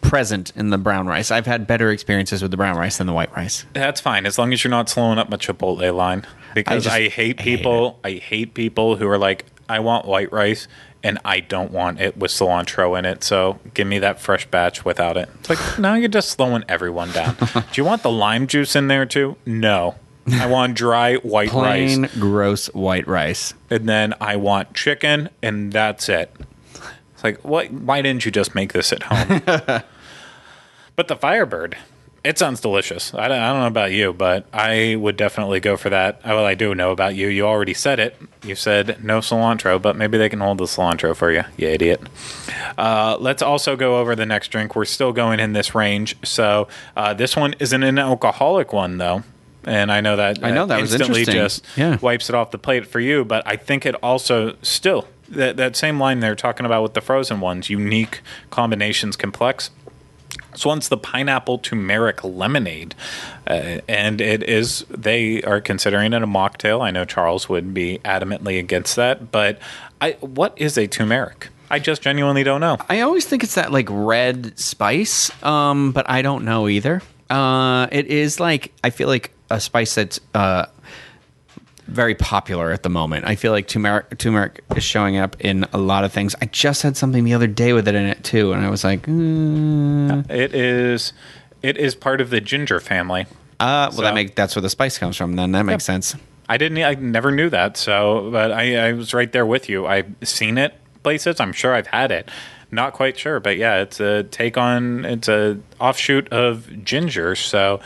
present 0.00 0.52
in 0.56 0.70
the 0.70 0.78
brown 0.78 1.06
rice. 1.06 1.30
I've 1.30 1.46
had 1.46 1.66
better 1.68 1.90
experiences 1.92 2.42
with 2.42 2.50
the 2.50 2.56
brown 2.56 2.76
rice 2.76 2.98
than 2.98 3.06
the 3.06 3.12
white 3.12 3.32
rice. 3.36 3.64
That's 3.74 4.00
fine 4.00 4.26
as 4.26 4.38
long 4.38 4.52
as 4.52 4.64
you're 4.64 4.70
not 4.72 4.88
slowing 4.88 5.18
up 5.18 5.28
my 5.30 5.36
Chipotle 5.36 5.94
line. 5.94 6.26
Because 6.54 6.82
just- 6.84 6.96
I, 6.96 7.02
hate 7.02 7.38
I 7.38 7.42
hate 7.42 7.58
people. 7.58 8.00
I 8.02 8.12
hate 8.12 8.54
people 8.54 8.96
who 8.96 9.06
are 9.08 9.18
like, 9.18 9.46
I 9.68 9.78
want 9.78 10.04
white 10.06 10.32
rice 10.32 10.66
and 11.04 11.18
I 11.24 11.40
don't 11.40 11.72
want 11.72 12.00
it 12.00 12.16
with 12.16 12.30
cilantro 12.30 12.98
in 12.98 13.04
it. 13.04 13.24
So 13.24 13.58
give 13.74 13.86
me 13.86 13.98
that 14.00 14.20
fresh 14.20 14.46
batch 14.46 14.84
without 14.84 15.16
it. 15.16 15.28
It's 15.40 15.50
like, 15.50 15.78
now 15.78 15.94
you're 15.94 16.08
just 16.08 16.30
slowing 16.30 16.64
everyone 16.68 17.10
down. 17.12 17.36
Do 17.54 17.62
you 17.74 17.84
want 17.84 18.02
the 18.02 18.10
lime 18.10 18.46
juice 18.46 18.76
in 18.76 18.88
there 18.88 19.06
too? 19.06 19.36
No. 19.44 19.96
I 20.30 20.46
want 20.46 20.76
dry 20.76 21.16
white 21.16 21.48
Plain, 21.50 22.02
rice. 22.02 22.16
gross 22.16 22.66
white 22.68 23.08
rice. 23.08 23.54
And 23.70 23.88
then 23.88 24.14
I 24.20 24.36
want 24.36 24.74
chicken 24.74 25.30
and 25.42 25.72
that's 25.72 26.08
it. 26.08 26.34
It's 27.14 27.24
like, 27.24 27.44
what? 27.44 27.72
Why 27.72 28.02
didn't 28.02 28.24
you 28.24 28.30
just 28.30 28.54
make 28.54 28.72
this 28.72 28.92
at 28.92 29.02
home? 29.04 29.42
but 30.96 31.08
the 31.08 31.16
Firebird, 31.16 31.76
it 32.24 32.38
sounds 32.38 32.60
delicious. 32.60 33.12
I 33.14 33.28
don't, 33.28 33.38
I 33.38 33.48
don't 33.52 33.60
know 33.60 33.66
about 33.66 33.92
you, 33.92 34.12
but 34.12 34.46
I 34.52 34.96
would 34.96 35.16
definitely 35.16 35.60
go 35.60 35.76
for 35.76 35.90
that. 35.90 36.20
Well, 36.24 36.44
I 36.44 36.54
do 36.54 36.74
know 36.74 36.90
about 36.92 37.14
you. 37.14 37.28
You 37.28 37.46
already 37.46 37.74
said 37.74 37.98
it. 37.98 38.16
You 38.44 38.54
said 38.54 39.02
no 39.02 39.18
cilantro, 39.18 39.80
but 39.82 39.96
maybe 39.96 40.18
they 40.18 40.28
can 40.28 40.40
hold 40.40 40.58
the 40.58 40.64
cilantro 40.64 41.14
for 41.16 41.32
you, 41.32 41.42
you 41.56 41.68
idiot. 41.68 42.00
Uh, 42.78 43.16
let's 43.18 43.42
also 43.42 43.76
go 43.76 43.98
over 43.98 44.14
the 44.14 44.26
next 44.26 44.48
drink. 44.48 44.74
We're 44.76 44.84
still 44.84 45.12
going 45.12 45.40
in 45.40 45.52
this 45.52 45.74
range. 45.74 46.16
So 46.24 46.68
uh, 46.96 47.14
this 47.14 47.36
one 47.36 47.54
isn't 47.58 47.82
an 47.82 47.98
alcoholic 47.98 48.72
one, 48.72 48.98
though. 48.98 49.22
And 49.64 49.92
I 49.92 50.00
know 50.00 50.16
that 50.16 50.42
I 50.44 50.50
know, 50.50 50.66
that 50.66 50.80
was 50.80 50.92
instantly 50.92 51.24
just 51.24 51.64
Yeah. 51.76 51.96
wipes 52.00 52.28
it 52.28 52.34
off 52.34 52.50
the 52.50 52.58
plate 52.58 52.84
for 52.86 52.98
you, 52.98 53.24
but 53.24 53.46
I 53.46 53.54
think 53.54 53.86
it 53.86 53.94
also 54.02 54.56
still 54.62 55.06
that 55.28 55.56
that 55.56 55.76
same 55.76 56.00
line 56.00 56.18
they're 56.18 56.34
talking 56.34 56.66
about 56.66 56.82
with 56.82 56.94
the 56.94 57.00
frozen 57.00 57.40
ones, 57.40 57.70
unique 57.70 58.22
combinations, 58.50 59.14
complex. 59.16 59.70
This 60.52 60.66
one's 60.66 60.88
the 60.88 60.98
pineapple 60.98 61.58
turmeric 61.58 62.22
lemonade, 62.22 62.94
uh, 63.46 63.80
and 63.88 64.20
it 64.20 64.42
is. 64.42 64.84
They 64.90 65.42
are 65.42 65.60
considering 65.60 66.12
it 66.12 66.22
a 66.22 66.26
mocktail. 66.26 66.82
I 66.82 66.90
know 66.90 67.04
Charles 67.04 67.48
would 67.48 67.72
be 67.72 68.00
adamantly 68.04 68.58
against 68.58 68.96
that, 68.96 69.32
but 69.32 69.58
I. 70.00 70.12
What 70.20 70.54
is 70.56 70.76
a 70.76 70.86
turmeric? 70.86 71.48
I 71.70 71.78
just 71.78 72.02
genuinely 72.02 72.44
don't 72.44 72.60
know. 72.60 72.76
I 72.90 73.00
always 73.00 73.24
think 73.24 73.42
it's 73.42 73.54
that 73.54 73.72
like 73.72 73.88
red 73.90 74.58
spice, 74.58 75.30
um, 75.42 75.92
but 75.92 76.08
I 76.08 76.20
don't 76.20 76.44
know 76.44 76.68
either. 76.68 77.00
Uh, 77.30 77.86
it 77.90 78.08
is 78.08 78.38
like 78.38 78.72
I 78.84 78.90
feel 78.90 79.08
like 79.08 79.32
a 79.48 79.58
spice 79.58 79.94
that's 79.94 80.20
uh, 80.34 80.66
very 81.86 82.14
popular 82.14 82.70
at 82.70 82.82
the 82.82 82.88
moment. 82.88 83.26
I 83.26 83.34
feel 83.34 83.52
like 83.52 83.66
turmeric 83.68 84.18
turmeric 84.18 84.62
is 84.76 84.84
showing 84.84 85.16
up 85.16 85.36
in 85.40 85.66
a 85.72 85.78
lot 85.78 86.04
of 86.04 86.12
things. 86.12 86.34
I 86.40 86.46
just 86.46 86.82
had 86.82 86.96
something 86.96 87.24
the 87.24 87.34
other 87.34 87.46
day 87.46 87.72
with 87.72 87.88
it 87.88 87.94
in 87.94 88.06
it 88.06 88.22
too, 88.24 88.52
and 88.52 88.64
I 88.64 88.70
was 88.70 88.84
like, 88.84 89.02
mm. 89.06 90.30
It 90.30 90.54
is. 90.54 91.12
It 91.62 91.76
is 91.76 91.94
part 91.94 92.20
of 92.20 92.30
the 92.30 92.40
ginger 92.40 92.80
family. 92.80 93.22
uh, 93.60 93.86
well, 93.90 93.92
So- 93.92 94.02
that 94.02 94.14
make 94.14 94.34
that's 94.34 94.56
where 94.56 94.62
the 94.62 94.70
spice 94.70 94.98
comes 94.98 95.16
from. 95.16 95.36
Then 95.36 95.52
that 95.52 95.64
makes 95.64 95.84
sense. 95.84 96.16
I 96.48 96.56
didn't. 96.56 96.82
I 96.82 96.94
never 96.94 97.30
knew 97.30 97.48
that. 97.50 97.76
So, 97.76 98.28
but 98.30 98.50
I, 98.52 98.88
I 98.88 98.92
was 98.92 99.14
right 99.14 99.30
there 99.30 99.46
with 99.46 99.68
you. 99.68 99.86
I've 99.86 100.12
seen 100.22 100.58
it 100.58 100.74
places. 101.02 101.40
I'm 101.40 101.52
sure 101.52 101.74
I've 101.74 101.86
had 101.86 102.10
it. 102.10 102.28
Not 102.70 102.94
quite 102.94 103.18
sure, 103.18 103.38
but 103.38 103.56
yeah, 103.56 103.80
it's 103.82 104.00
a 104.00 104.24
take 104.24 104.56
on. 104.58 105.04
It's 105.04 105.28
a 105.28 105.58
offshoot 105.78 106.28
of 106.32 106.84
ginger. 106.84 107.34
So, 107.36 107.80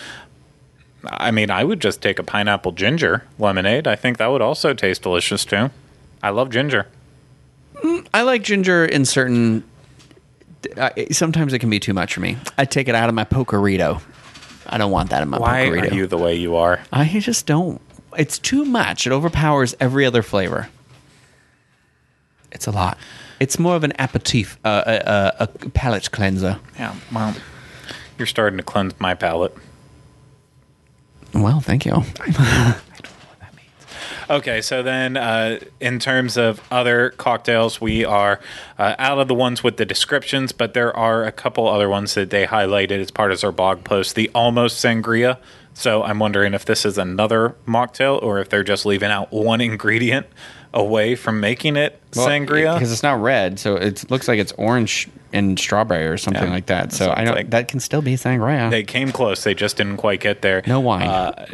I 1.05 1.31
mean, 1.31 1.51
I 1.51 1.63
would 1.65 1.81
just 1.81 2.03
take 2.03 2.19
a 2.19 2.23
pineapple 2.23 2.73
ginger 2.73 3.25
lemonade. 3.39 3.87
I 3.87 3.97
think 3.97 4.19
that 4.19 4.27
would 4.29 4.43
also 4.43 4.75
taste 4.75 5.03
delicious 5.03 5.45
too. 5.45 5.71
I 6.23 6.31
love 6.31 6.51
ginger. 6.51 6.87
I 8.13 8.23
like 8.23 8.43
ginger 8.43 8.85
in 8.85 9.05
certain. 9.05 9.63
Uh, 10.77 10.91
sometimes 11.13 11.53
it 11.53 11.59
can 11.61 11.71
be 11.71 11.79
too 11.79 11.93
much 11.95 12.15
for 12.15 12.21
me. 12.21 12.39
I 12.59 12.65
take 12.65 12.89
it 12.89 12.95
out 12.95 13.09
of 13.09 13.15
my 13.15 13.25
pokerito. 13.25 14.03
I 14.67 14.79
don't 14.79 14.91
want 14.91 15.11
that 15.11 15.23
in 15.23 15.29
my 15.29 15.39
Why 15.39 15.67
pokerito. 15.67 15.93
are 15.93 15.95
you 15.95 16.07
the 16.07 16.19
way 16.19 16.35
you 16.35 16.57
are? 16.57 16.81
I 16.93 17.05
just 17.21 17.47
don't. 17.47 17.81
It's 18.19 18.39
too 18.39 18.65
much. 18.65 19.07
It 19.07 19.13
overpowers 19.13 19.77
every 19.79 20.07
other 20.07 20.23
flavor. 20.23 20.69
It's 22.51 22.67
a 22.67 22.71
lot. 22.73 22.99
It's 23.39 23.59
more 23.59 23.77
of 23.77 23.85
an 23.85 23.93
aperitif, 23.99 24.59
uh, 24.65 24.83
a, 24.87 25.43
a, 25.45 25.49
a 25.65 25.69
palate 25.71 26.11
cleanser. 26.11 26.59
Yeah, 26.79 26.95
well, 27.13 27.35
you're 28.17 28.27
starting 28.27 28.57
to 28.57 28.63
cleanse 28.63 28.99
my 28.99 29.15
palate. 29.15 29.55
Well, 31.43 31.61
thank 31.61 31.85
you. 31.85 32.03
Okay, 34.29 34.61
so 34.61 34.83
then 34.83 35.17
uh, 35.17 35.61
in 35.79 36.01
terms 36.01 36.37
of 36.37 36.61
other 36.73 37.11
cocktails, 37.11 37.81
we 37.81 38.05
are 38.05 38.41
uh, 38.77 38.97
out 38.99 39.21
of 39.21 39.29
the 39.29 39.35
ones 39.35 39.63
with 39.63 39.77
the 39.77 39.85
descriptions, 39.85 40.51
but 40.51 40.75
there 40.75 40.95
are 40.97 41.23
a 41.23 41.31
couple 41.31 41.69
other 41.69 41.89
ones 41.89 42.15
that 42.15 42.31
they 42.31 42.45
highlighted 42.45 42.99
as 42.99 43.13
part 43.13 43.31
of 43.31 43.41
their 43.41 43.53
blog 43.53 43.85
post. 43.85 44.17
The 44.17 44.29
almost 44.35 44.85
sangria. 44.85 45.39
So 45.75 46.03
I'm 46.03 46.19
wondering 46.19 46.55
if 46.55 46.65
this 46.65 46.85
is 46.85 46.99
another 46.99 47.55
mocktail 47.69 48.21
or 48.21 48.41
if 48.41 48.49
they're 48.49 48.65
just 48.65 48.85
leaving 48.85 49.11
out 49.11 49.31
one 49.31 49.61
ingredient 49.61 50.27
away 50.75 51.15
from 51.15 51.41
making 51.41 51.77
it 51.77 52.01
sangria. 52.13 52.75
because 52.75 52.93
it's 52.93 53.03
not 53.03 53.21
red, 53.21 53.59
so 53.59 53.77
it 53.77 54.11
looks 54.11 54.29
like 54.29 54.39
it's 54.39 54.53
orange 54.53 55.09
and 55.33 55.59
strawberry 55.59 56.07
or 56.07 56.17
something 56.17 56.45
Yeah, 56.45 56.51
like 56.51 56.67
that. 56.67 56.93
So 56.93 57.07
sounds 57.07 57.19
I 57.21 57.25
don't. 57.25 57.35
like- 57.35 57.51
that 57.51 57.69
can 57.69 57.81
still 57.81 58.01
be 58.03 58.15
sangria. 58.15 58.71
They 58.71 58.83
came 58.85 59.13
close. 59.13 59.45
They 59.45 59.55
just 59.55 59.77
didn't 59.77 59.97
quite 59.99 60.21
get 60.21 60.43
there. 60.43 60.63
no 60.67 60.81
wine. 60.81 61.09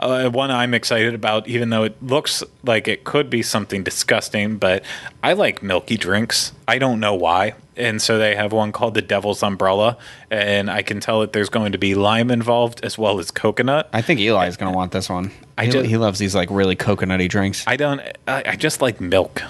Uh, 0.00 0.28
one 0.30 0.50
I'm 0.50 0.74
excited 0.74 1.14
about, 1.14 1.46
even 1.48 1.70
though 1.70 1.84
it 1.84 2.00
looks 2.02 2.42
like 2.64 2.88
it 2.88 3.04
could 3.04 3.30
be 3.30 3.42
something 3.42 3.84
disgusting, 3.84 4.56
but 4.58 4.82
I 5.22 5.34
like 5.34 5.62
milky 5.62 5.96
drinks. 5.96 6.52
I 6.66 6.78
don't 6.78 6.98
know 6.98 7.14
why. 7.14 7.54
And 7.76 8.02
so 8.02 8.18
they 8.18 8.34
have 8.34 8.52
one 8.52 8.72
called 8.72 8.94
the 8.94 9.02
Devil's 9.02 9.42
Umbrella, 9.42 9.98
and 10.30 10.70
I 10.70 10.82
can 10.82 10.98
tell 10.98 11.20
that 11.20 11.32
there's 11.32 11.48
going 11.48 11.72
to 11.72 11.78
be 11.78 11.94
lime 11.94 12.30
involved 12.30 12.80
as 12.84 12.98
well 12.98 13.18
as 13.20 13.30
coconut. 13.30 13.88
I 13.92 14.02
think 14.02 14.18
Eli 14.18 14.48
is 14.48 14.56
going 14.56 14.72
to 14.72 14.76
want 14.76 14.92
this 14.92 15.08
one. 15.08 15.30
I 15.58 15.66
he, 15.66 15.70
just- 15.70 15.86
he 15.86 15.96
loves 15.96 16.18
these 16.18 16.34
like 16.34 16.50
really 16.50 16.76
coconutty 16.76 17.28
drinks. 17.28 17.64
I 17.66 17.76
don't. 17.76 18.00
I, 18.28 18.42
I 18.46 18.56
just 18.56 18.80
like 18.82 19.00
milk. 19.00 19.42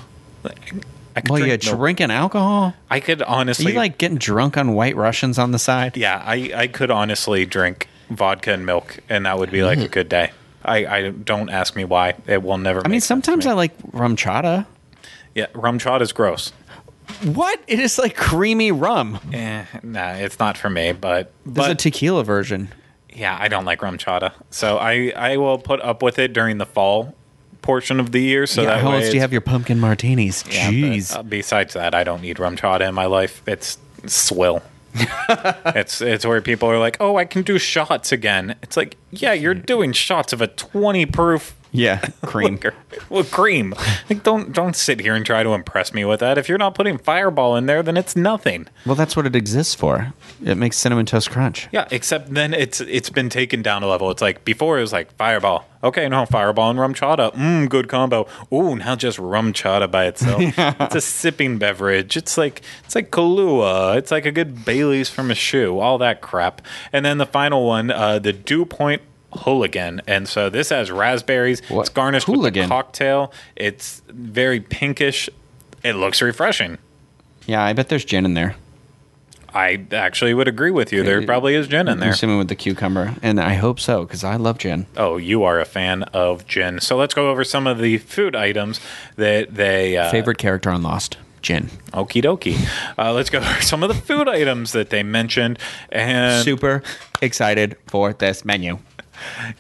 I 0.44 1.22
well, 1.28 1.40
drink 1.40 1.64
milk. 1.64 1.78
drinking 1.78 2.10
alcohol? 2.10 2.74
I 2.90 3.00
could 3.00 3.22
Are 3.22 3.28
honestly 3.40 3.72
you 3.72 3.78
like 3.78 3.98
getting 3.98 4.18
drunk 4.18 4.56
on 4.56 4.74
White 4.74 4.96
Russians 4.96 5.38
on 5.38 5.50
the 5.50 5.58
side? 5.58 5.96
Yeah, 5.96 6.22
I, 6.24 6.52
I 6.54 6.66
could 6.66 6.90
honestly 6.90 7.46
drink 7.46 7.88
vodka 8.10 8.52
and 8.52 8.66
milk, 8.66 8.98
and 9.08 9.24
that 9.26 9.38
would 9.38 9.50
be 9.50 9.64
like 9.64 9.78
a 9.78 9.88
good 9.88 10.08
day. 10.08 10.30
I, 10.64 10.86
I 10.86 11.10
don't 11.10 11.48
ask 11.48 11.74
me 11.74 11.84
why. 11.84 12.14
It 12.26 12.42
will 12.42 12.58
never. 12.58 12.82
I 12.84 12.88
mean, 12.88 13.00
sometimes 13.00 13.46
I 13.46 13.54
like 13.54 13.76
RumChata. 13.92 14.66
yeah, 15.34 15.46
RumChata 15.54 16.02
is 16.02 16.12
gross. 16.12 16.52
What? 17.22 17.60
It 17.66 17.78
is 17.78 17.98
like 17.98 18.16
creamy 18.16 18.72
rum. 18.72 19.18
Eh, 19.32 19.64
nah, 19.82 20.12
it's 20.14 20.38
not 20.38 20.58
for 20.58 20.68
me. 20.68 20.92
But 20.92 21.32
There's 21.44 21.68
but 21.68 21.70
a 21.70 21.74
tequila 21.76 22.24
version. 22.24 22.68
Yeah, 23.16 23.36
I 23.40 23.48
don't 23.48 23.64
like 23.64 23.80
RumChata, 23.80 24.32
so 24.50 24.76
I 24.76 25.12
I 25.16 25.38
will 25.38 25.58
put 25.58 25.80
up 25.80 26.02
with 26.02 26.18
it 26.18 26.32
during 26.34 26.58
the 26.58 26.66
fall 26.66 27.14
portion 27.62 27.98
of 27.98 28.12
the 28.12 28.20
year. 28.20 28.46
So 28.46 28.62
yeah, 28.62 28.68
that 28.68 28.80
how 28.82 28.90
way 28.90 28.96
else 28.98 29.08
do 29.08 29.14
you 29.14 29.20
have 29.20 29.32
your 29.32 29.40
pumpkin 29.40 29.80
martinis? 29.80 30.44
yeah, 30.46 30.68
but, 30.68 30.74
Jeez. 30.74 31.16
uh, 31.16 31.22
besides 31.22 31.72
that, 31.72 31.94
I 31.94 32.04
don't 32.04 32.20
need 32.20 32.36
RumChata 32.36 32.86
in 32.86 32.94
my 32.94 33.06
life. 33.06 33.42
It's 33.46 33.78
swill. 34.06 34.62
it's 34.94 36.00
it's 36.00 36.24
where 36.26 36.40
people 36.42 36.70
are 36.70 36.78
like, 36.78 36.98
"Oh, 37.00 37.16
I 37.16 37.24
can 37.24 37.42
do 37.42 37.58
shots 37.58 38.12
again." 38.12 38.56
It's 38.62 38.76
like, 38.76 38.96
"Yeah, 39.10 39.32
you're 39.32 39.54
doing 39.54 39.92
shots 39.92 40.32
of 40.32 40.40
a 40.42 40.46
20 40.46 41.06
proof 41.06 41.54
Yeah, 41.76 41.98
cream. 42.24 42.58
with 43.08 43.30
cream." 43.30 43.74
Like 44.08 44.22
don't 44.22 44.52
don't 44.52 44.74
sit 44.76 45.00
here 45.00 45.14
and 45.14 45.24
try 45.24 45.42
to 45.42 45.50
impress 45.50 45.92
me 45.92 46.04
with 46.04 46.20
that. 46.20 46.38
If 46.38 46.48
you're 46.48 46.58
not 46.58 46.74
putting 46.74 46.98
Fireball 46.98 47.56
in 47.56 47.66
there, 47.66 47.82
then 47.82 47.96
it's 47.96 48.16
nothing. 48.16 48.66
well, 48.84 48.94
that's 48.94 49.16
what 49.16 49.26
it 49.26 49.36
exists 49.36 49.74
for. 49.74 50.12
It 50.44 50.56
makes 50.56 50.76
cinnamon 50.76 51.06
toast 51.06 51.30
crunch. 51.30 51.68
Yeah, 51.72 51.86
except 51.90 52.32
then 52.34 52.54
it's 52.54 52.80
it's 52.80 53.10
been 53.10 53.28
taken 53.28 53.62
down 53.62 53.82
a 53.82 53.86
level. 53.86 54.10
It's 54.10 54.22
like 54.22 54.44
before 54.44 54.78
it 54.78 54.80
was 54.82 54.92
like 54.92 55.12
Fireball. 55.16 55.66
Okay, 55.84 56.08
no, 56.08 56.26
Fireball 56.26 56.70
and 56.70 56.78
RumChata. 56.80 57.34
Mmm, 57.34 57.68
good 57.68 57.88
combo. 57.88 58.26
Ooh, 58.52 58.74
now 58.74 58.96
just 58.96 59.18
RumChata 59.18 59.90
by 59.90 60.06
itself. 60.06 60.42
It's 60.86 60.94
a 60.96 61.00
sipping 61.00 61.58
beverage. 61.58 62.16
It's 62.16 62.36
like 62.36 62.62
it's 62.84 62.94
like 62.94 63.10
Kahlua. 63.10 63.96
It's 63.96 64.10
like 64.10 64.26
a 64.26 64.32
good 64.32 64.64
Bailey's 64.64 65.08
from 65.08 65.30
a 65.30 65.34
shoe. 65.34 65.78
All 65.78 65.98
that 65.98 66.20
crap. 66.22 66.62
And 66.92 67.04
then 67.04 67.18
the 67.18 67.26
final 67.26 67.66
one, 67.66 67.90
uh, 67.90 68.18
the 68.18 68.32
Dew 68.32 68.64
Point 68.64 69.02
Hooligan. 69.36 70.02
And 70.06 70.28
so 70.28 70.50
this 70.50 70.70
has 70.70 70.90
raspberries. 70.90 71.60
What? 71.68 71.82
It's 71.82 71.88
garnished 71.90 72.28
with 72.28 72.36
Hooligan? 72.36 72.64
a 72.64 72.68
cocktail. 72.68 73.32
It's 73.54 74.02
very 74.08 74.60
pinkish. 74.60 75.28
It 75.84 75.94
looks 75.94 76.20
refreshing. 76.22 76.78
Yeah, 77.46 77.62
I 77.62 77.72
bet 77.72 77.88
there's 77.88 78.04
gin 78.04 78.24
in 78.24 78.34
there. 78.34 78.56
I 79.54 79.86
actually 79.92 80.34
would 80.34 80.48
agree 80.48 80.70
with 80.70 80.92
you. 80.92 81.02
There 81.02 81.24
probably 81.24 81.54
is 81.54 81.66
gin 81.66 81.88
in 81.88 81.98
there. 81.98 82.08
I'm 82.08 82.12
assuming 82.12 82.36
with 82.36 82.48
the 82.48 82.54
cucumber, 82.54 83.14
and 83.22 83.40
I 83.40 83.54
hope 83.54 83.80
so 83.80 84.04
because 84.04 84.22
I 84.22 84.36
love 84.36 84.58
gin. 84.58 84.84
Oh, 84.98 85.16
you 85.16 85.44
are 85.44 85.58
a 85.60 85.64
fan 85.64 86.02
of 86.04 86.46
gin. 86.46 86.78
So 86.80 86.94
let's 86.96 87.14
go 87.14 87.30
over 87.30 87.42
some 87.42 87.66
of 87.66 87.78
the 87.78 87.96
food 87.96 88.36
items 88.36 88.80
that 89.16 89.54
they 89.54 89.96
uh, 89.96 90.10
Favorite 90.10 90.36
character 90.36 90.68
on 90.68 90.82
Lost? 90.82 91.16
Gin. 91.40 91.70
Okie 91.92 92.22
dokie. 92.22 92.68
Uh, 92.98 93.12
let's 93.14 93.30
go 93.30 93.38
over 93.40 93.62
some 93.62 93.82
of 93.82 93.88
the 93.88 93.94
food 93.94 94.28
items 94.28 94.72
that 94.72 94.90
they 94.90 95.02
mentioned. 95.02 95.58
And 95.90 96.44
Super 96.44 96.82
excited 97.22 97.78
for 97.86 98.12
this 98.12 98.44
menu. 98.44 98.78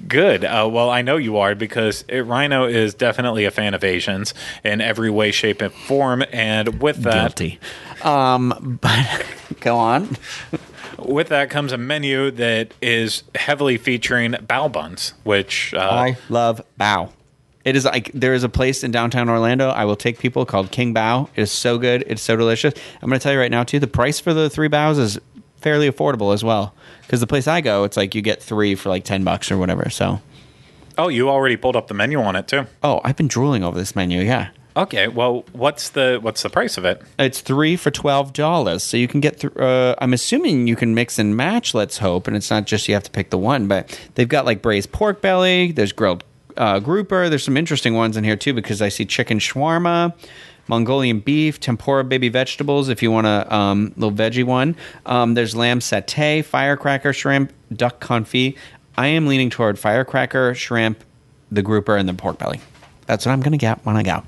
Good. 0.06 0.44
Uh, 0.44 0.68
well, 0.70 0.90
I 0.90 1.02
know 1.02 1.16
you 1.16 1.38
are 1.38 1.54
because 1.54 2.04
it, 2.08 2.20
Rhino 2.20 2.66
is 2.66 2.94
definitely 2.94 3.44
a 3.44 3.50
fan 3.50 3.74
of 3.74 3.84
Asians 3.84 4.34
in 4.64 4.80
every 4.80 5.10
way, 5.10 5.30
shape, 5.30 5.60
and 5.60 5.72
form. 5.72 6.24
And 6.32 6.80
with 6.80 7.02
that, 7.02 7.36
Guilty. 7.36 7.58
Um, 8.02 8.78
but 8.80 9.26
go 9.60 9.76
on. 9.76 10.16
with 10.98 11.28
that 11.28 11.50
comes 11.50 11.72
a 11.72 11.78
menu 11.78 12.30
that 12.32 12.72
is 12.80 13.22
heavily 13.34 13.76
featuring 13.76 14.32
bao 14.32 14.70
buns, 14.70 15.14
which 15.24 15.74
uh, 15.74 15.80
I 15.80 16.16
love 16.28 16.62
Bao. 16.78 17.12
It 17.64 17.74
is 17.74 17.84
like 17.84 18.12
there 18.12 18.32
is 18.32 18.44
a 18.44 18.48
place 18.48 18.84
in 18.84 18.92
downtown 18.92 19.28
Orlando. 19.28 19.70
I 19.70 19.84
will 19.86 19.96
take 19.96 20.20
people 20.20 20.46
called 20.46 20.70
King 20.70 20.94
Bao. 20.94 21.28
It 21.34 21.42
is 21.42 21.50
so 21.50 21.78
good. 21.78 22.04
It's 22.06 22.22
so 22.22 22.36
delicious. 22.36 22.72
I'm 23.02 23.08
going 23.08 23.18
to 23.18 23.22
tell 23.22 23.32
you 23.32 23.40
right 23.40 23.50
now 23.50 23.64
too. 23.64 23.80
The 23.80 23.88
price 23.88 24.20
for 24.20 24.32
the 24.32 24.48
three 24.48 24.68
baos 24.68 24.98
is 24.98 25.18
fairly 25.60 25.90
affordable 25.90 26.32
as 26.34 26.42
well. 26.44 26.74
Because 27.02 27.20
the 27.20 27.26
place 27.26 27.46
I 27.46 27.60
go, 27.60 27.84
it's 27.84 27.96
like 27.96 28.14
you 28.14 28.22
get 28.22 28.42
three 28.42 28.74
for 28.74 28.88
like 28.88 29.04
ten 29.04 29.24
bucks 29.24 29.50
or 29.50 29.56
whatever. 29.58 29.88
So, 29.90 30.20
oh, 30.98 31.08
you 31.08 31.28
already 31.30 31.56
pulled 31.56 31.76
up 31.76 31.86
the 31.88 31.94
menu 31.94 32.20
on 32.20 32.36
it 32.36 32.48
too. 32.48 32.66
oh, 32.82 33.00
I've 33.04 33.16
been 33.16 33.28
drooling 33.28 33.62
over 33.64 33.78
this 33.78 33.94
menu. 33.96 34.20
Yeah, 34.22 34.48
Okay, 34.76 35.08
well, 35.08 35.44
what's 35.52 35.88
the 35.90 36.18
what's 36.20 36.42
the 36.42 36.50
price 36.50 36.76
of 36.76 36.84
it? 36.84 37.00
it's 37.18 37.40
three 37.40 37.76
for 37.76 37.90
twelve 37.90 38.32
dollars. 38.34 38.82
So 38.82 38.96
you 38.98 39.08
can 39.08 39.20
get. 39.20 39.40
Th- 39.40 39.56
uh, 39.56 39.94
I'm 40.00 40.12
assuming 40.12 40.66
you 40.66 40.76
can 40.76 40.94
mix 40.94 41.18
and 41.18 41.34
match. 41.36 41.72
Let's 41.74 41.98
hope, 41.98 42.26
and 42.28 42.36
it's 42.36 42.50
not 42.50 42.66
just 42.66 42.86
you 42.88 42.92
have 42.94 43.04
to 43.04 43.10
pick 43.10 43.30
the 43.30 43.38
one. 43.38 43.68
But 43.68 43.98
they've 44.16 44.28
got 44.28 44.44
like 44.44 44.60
braised 44.62 44.92
pork 44.92 45.22
belly. 45.22 45.72
There's 45.72 45.92
grilled 45.92 46.24
uh, 46.58 46.80
grouper. 46.80 47.28
There's 47.30 47.44
some 47.44 47.56
interesting 47.56 47.94
ones 47.94 48.16
in 48.18 48.24
here 48.24 48.36
too 48.36 48.52
because 48.52 48.82
I 48.82 48.90
see 48.90 49.06
chicken 49.06 49.38
shawarma. 49.38 50.12
Mongolian 50.68 51.20
beef, 51.20 51.60
tempura 51.60 52.04
baby 52.04 52.28
vegetables. 52.28 52.88
If 52.88 53.02
you 53.02 53.10
want 53.10 53.26
a 53.26 53.54
um, 53.54 53.92
little 53.96 54.16
veggie 54.16 54.44
one, 54.44 54.76
um, 55.04 55.34
there's 55.34 55.54
lamb 55.54 55.80
satay, 55.80 56.44
firecracker 56.44 57.12
shrimp, 57.12 57.52
duck 57.72 58.00
confit. 58.00 58.56
I 58.96 59.08
am 59.08 59.26
leaning 59.26 59.50
toward 59.50 59.78
firecracker 59.78 60.54
shrimp, 60.54 61.04
the 61.50 61.62
grouper, 61.62 61.96
and 61.96 62.08
the 62.08 62.14
pork 62.14 62.38
belly. 62.38 62.60
That's 63.06 63.26
what 63.26 63.32
I'm 63.32 63.40
gonna 63.40 63.56
get 63.56 63.84
when 63.84 63.96
I 63.96 64.02
go. 64.02 64.22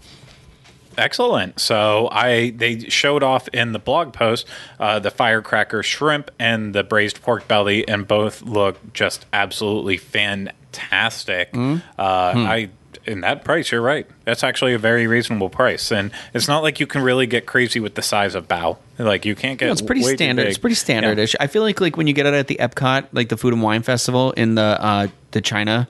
Excellent. 0.97 1.61
So 1.61 2.09
I 2.11 2.51
they 2.51 2.81
showed 2.89 3.23
off 3.23 3.49
in 3.49 3.73
the 3.73 3.79
blog 3.79 4.13
post 4.13 4.47
uh, 4.81 4.99
the 4.99 5.13
firecracker 5.13 5.83
shrimp 5.85 6.31
and 6.39 6.75
the 6.75 6.83
braised 6.83 7.23
pork 7.23 7.47
belly, 7.47 7.87
and 7.87 8.07
both 8.07 8.43
look 8.43 8.93
just 8.93 9.25
absolutely 9.33 9.97
fantastic. 9.97 11.51
Uh, 11.57 11.79
I 11.99 12.71
in 13.09 13.23
that 13.23 13.43
price, 13.43 13.73
you're 13.73 13.81
right. 13.81 14.07
That's 14.25 14.45
actually 14.45 14.75
a 14.75 14.79
very 14.79 15.07
reasonable 15.07 15.49
price, 15.49 15.91
and 15.91 16.13
it's 16.35 16.47
not 16.47 16.63
like 16.63 16.79
you 16.79 16.87
can 16.87 17.03
really 17.03 17.27
get 17.27 17.47
crazy 17.47 17.81
with 17.81 17.95
the 17.95 18.03
size 18.03 18.35
of 18.35 18.47
bao. 18.47 18.77
Like 18.99 19.25
you 19.25 19.35
can't 19.35 19.59
get. 19.59 19.67
No, 19.67 19.73
it's 19.73 19.83
pretty 19.83 20.03
standard. 20.03 20.47
It's 20.47 20.59
pretty 20.59 20.77
standardish. 20.77 21.35
I 21.41 21.47
feel 21.47 21.63
like 21.63 21.81
like 21.81 21.97
when 21.97 22.07
you 22.07 22.13
get 22.13 22.27
it 22.27 22.35
at 22.35 22.47
the 22.47 22.57
Epcot, 22.57 23.09
like 23.13 23.29
the 23.31 23.37
Food 23.37 23.55
and 23.55 23.63
Wine 23.63 23.83
Festival 23.83 24.33
in 24.33 24.55
the 24.55 24.63
uh, 24.63 25.09
the 25.31 25.41
China 25.41 25.89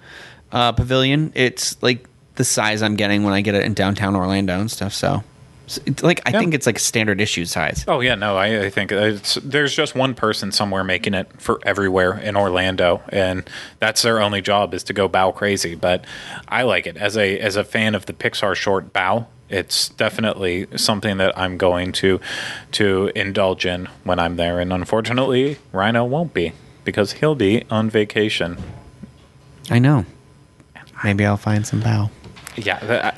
uh, 0.52 0.72
Pavilion, 0.72 1.32
it's 1.34 1.82
like 1.82 2.06
the 2.36 2.44
size 2.44 2.82
I'm 2.82 2.96
getting 2.96 3.24
when 3.24 3.34
I 3.34 3.40
get 3.40 3.54
it 3.54 3.64
in 3.64 3.74
downtown 3.74 4.14
Orlando 4.14 4.60
and 4.60 4.70
stuff. 4.70 4.92
So 4.92 5.24
it's 5.76 6.02
like 6.02 6.22
I 6.24 6.30
Yeah. 6.30 6.38
think 6.38 6.54
it's 6.54 6.66
like 6.66 6.78
standard 6.78 7.20
issue 7.20 7.44
size. 7.44 7.84
Oh 7.86 8.00
yeah, 8.00 8.14
no, 8.14 8.36
I, 8.38 8.64
I 8.64 8.70
think 8.70 8.90
uh, 8.92 8.96
it's, 8.96 9.34
there's 9.34 9.74
just 9.76 9.94
one 9.94 10.14
person 10.14 10.50
somewhere 10.52 10.82
making 10.82 11.12
it 11.14 11.28
for 11.38 11.60
everywhere 11.64 12.18
in 12.18 12.36
Orlando, 12.36 13.02
and 13.10 13.48
that's 13.78 14.00
their 14.00 14.20
only 14.22 14.40
job 14.40 14.72
is 14.72 14.82
to 14.84 14.92
go 14.94 15.08
bao 15.08 15.34
crazy. 15.34 15.74
But 15.74 16.04
I 16.48 16.62
like 16.62 16.86
it 16.86 16.96
as 16.96 17.16
a 17.18 17.38
as 17.38 17.56
a 17.56 17.64
fan 17.64 17.94
of 17.94 18.06
the 18.06 18.12
Pixar 18.14 18.54
short 18.54 18.92
Bao. 18.94 19.26
It's 19.50 19.88
definitely 19.90 20.66
something 20.76 21.16
that 21.18 21.36
I'm 21.38 21.56
going 21.58 21.92
to 21.92 22.20
to 22.72 23.10
indulge 23.14 23.66
in 23.66 23.86
when 24.04 24.18
I'm 24.18 24.36
there, 24.36 24.60
and 24.60 24.72
unfortunately, 24.72 25.58
Rhino 25.72 26.04
won't 26.04 26.32
be 26.32 26.52
because 26.84 27.12
he'll 27.14 27.34
be 27.34 27.64
on 27.70 27.90
vacation. 27.90 28.56
I 29.70 29.78
know. 29.78 30.06
Maybe 31.04 31.24
I'll 31.26 31.36
find 31.36 31.66
some 31.66 31.80
bao. 31.82 32.10
Yeah, 32.56 33.14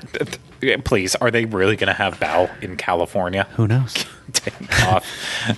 please, 0.84 1.14
are 1.16 1.30
they 1.30 1.44
really 1.44 1.76
going 1.76 1.88
to 1.88 1.94
have 1.94 2.18
bao 2.18 2.50
in 2.62 2.76
California? 2.76 3.46
Who 3.56 3.66
knows? 3.66 3.94
take 4.32 4.54
off. 4.84 5.06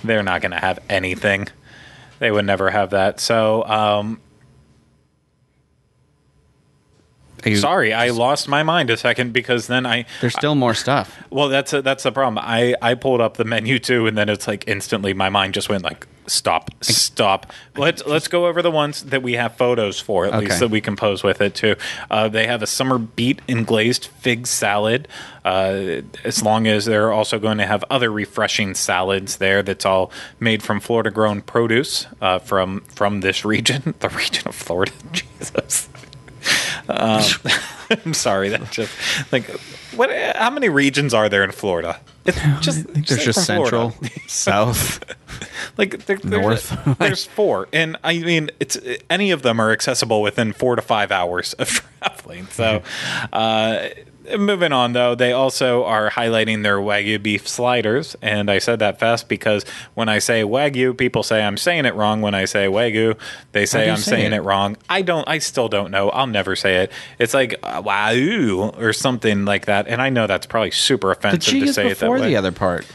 They're 0.03 0.23
not 0.23 0.41
going 0.41 0.51
to 0.51 0.59
have 0.59 0.79
anything. 0.89 1.47
They 2.19 2.31
would 2.31 2.45
never 2.45 2.69
have 2.69 2.91
that. 2.91 3.19
So, 3.19 3.65
um, 3.65 4.21
sorry, 7.55 7.93
I 7.93 8.09
lost 8.09 8.47
my 8.47 8.63
mind 8.63 8.89
a 8.89 8.97
second 8.97 9.33
because 9.33 9.67
then 9.67 9.85
I. 9.85 10.05
There's 10.21 10.33
still 10.33 10.55
more 10.55 10.73
stuff. 10.73 11.21
Well, 11.29 11.49
that's 11.49 11.73
a, 11.73 11.81
that's 11.81 12.03
the 12.03 12.11
problem. 12.11 12.43
I 12.43 12.75
I 12.81 12.95
pulled 12.95 13.21
up 13.21 13.37
the 13.37 13.43
menu 13.43 13.79
too, 13.79 14.07
and 14.07 14.17
then 14.17 14.29
it's 14.29 14.47
like 14.47 14.63
instantly 14.67 15.13
my 15.13 15.29
mind 15.29 15.53
just 15.53 15.69
went 15.69 15.83
like 15.83 16.07
stop, 16.27 16.69
stop. 16.83 17.51
Let's 17.75 18.05
let's 18.05 18.27
go 18.27 18.47
over 18.47 18.61
the 18.61 18.71
ones 18.71 19.03
that 19.03 19.21
we 19.23 19.33
have 19.33 19.55
photos 19.55 19.99
for 19.99 20.25
at 20.25 20.33
Okay. 20.33 20.45
least 20.45 20.59
that 20.59 20.69
we 20.69 20.81
can 20.81 20.95
pose 20.95 21.23
with 21.23 21.41
it 21.41 21.55
too. 21.55 21.75
Uh, 22.09 22.27
they 22.29 22.47
have 22.47 22.61
a 22.61 22.67
summer 22.67 22.97
beet 22.97 23.41
and 23.47 23.65
glazed 23.65 24.05
fig 24.05 24.47
salad. 24.47 25.07
Uh, 25.45 26.01
as 26.23 26.41
long 26.41 26.67
as 26.67 26.85
they're 26.85 27.11
also 27.11 27.37
going 27.37 27.57
to 27.57 27.65
have 27.65 27.83
other 27.89 28.09
refreshing 28.09 28.73
salads 28.73 29.37
there. 29.37 29.61
That's 29.61 29.85
all 29.85 30.09
made 30.39 30.63
from 30.63 30.79
Florida 30.79 31.11
grown 31.11 31.41
produce 31.41 32.07
uh, 32.21 32.39
from 32.39 32.81
from 32.81 33.19
this 33.21 33.43
region, 33.43 33.93
the 33.99 34.09
region 34.09 34.47
of 34.47 34.55
Florida. 34.55 34.91
Jesus. 35.11 35.89
Um, 36.87 37.23
I'm 38.05 38.13
sorry. 38.13 38.49
That 38.49 38.71
just 38.71 38.91
like 39.31 39.49
what? 39.95 40.09
How 40.35 40.49
many 40.49 40.69
regions 40.69 41.13
are 41.13 41.29
there 41.29 41.43
in 41.43 41.51
Florida? 41.51 41.99
It's 42.25 42.37
just 42.61 42.87
There's 42.93 43.25
just 43.25 43.45
from 43.45 43.55
Florida. 43.67 43.91
central, 43.91 44.19
south. 44.27 45.03
like 45.77 46.05
there, 46.05 46.17
there's, 46.17 46.41
North. 46.71 46.97
There's 46.99 47.25
four, 47.25 47.67
and 47.73 47.97
I 48.03 48.19
mean, 48.19 48.49
it's 48.59 48.77
any 49.09 49.31
of 49.31 49.41
them 49.41 49.59
are 49.59 49.71
accessible 49.71 50.21
within 50.21 50.53
four 50.53 50.75
to 50.75 50.81
five 50.81 51.11
hours 51.11 51.53
of 51.53 51.69
traveling. 52.01 52.47
So, 52.47 52.81
uh, 53.31 53.87
moving 54.37 54.71
on 54.71 54.93
though, 54.93 55.15
they 55.15 55.31
also 55.31 55.83
are 55.83 56.09
highlighting 56.09 56.63
their 56.63 56.77
wagyu 56.77 57.21
beef 57.21 57.47
sliders, 57.47 58.15
and 58.21 58.49
I 58.49 58.59
said 58.59 58.79
that 58.79 58.99
fast 58.99 59.27
because 59.27 59.65
when 59.93 60.09
I 60.09 60.19
say 60.19 60.43
wagyu, 60.43 60.97
people 60.97 61.23
say 61.23 61.43
I'm 61.43 61.57
saying 61.57 61.85
it 61.85 61.95
wrong. 61.95 62.21
When 62.21 62.33
I 62.33 62.45
say 62.45 62.67
wagyu, 62.67 63.17
they 63.51 63.65
say 63.65 63.89
I'm 63.89 63.97
say 63.97 64.11
saying 64.11 64.33
it? 64.33 64.37
it 64.37 64.41
wrong. 64.41 64.77
I 64.89 65.01
don't. 65.01 65.27
I 65.27 65.39
still 65.39 65.69
don't 65.69 65.91
know. 65.91 66.09
I'll 66.09 66.27
never 66.27 66.55
say 66.55 66.83
it. 66.83 66.91
It's 67.19 67.33
like 67.33 67.55
uh, 67.63 67.81
wow 67.83 68.13
or 68.77 68.93
something 68.93 69.45
like 69.45 69.65
that, 69.65 69.87
and 69.87 70.01
I 70.01 70.09
know 70.09 70.27
that's 70.27 70.45
probably 70.45 70.71
super 70.71 71.11
offensive 71.11 71.53
to 71.53 71.73
say 71.73 71.85
it 71.87 71.89
that 71.89 71.99
before 71.99 72.19
way. 72.19 72.29
the 72.29 72.35
other 72.37 72.51
part. 72.51 72.85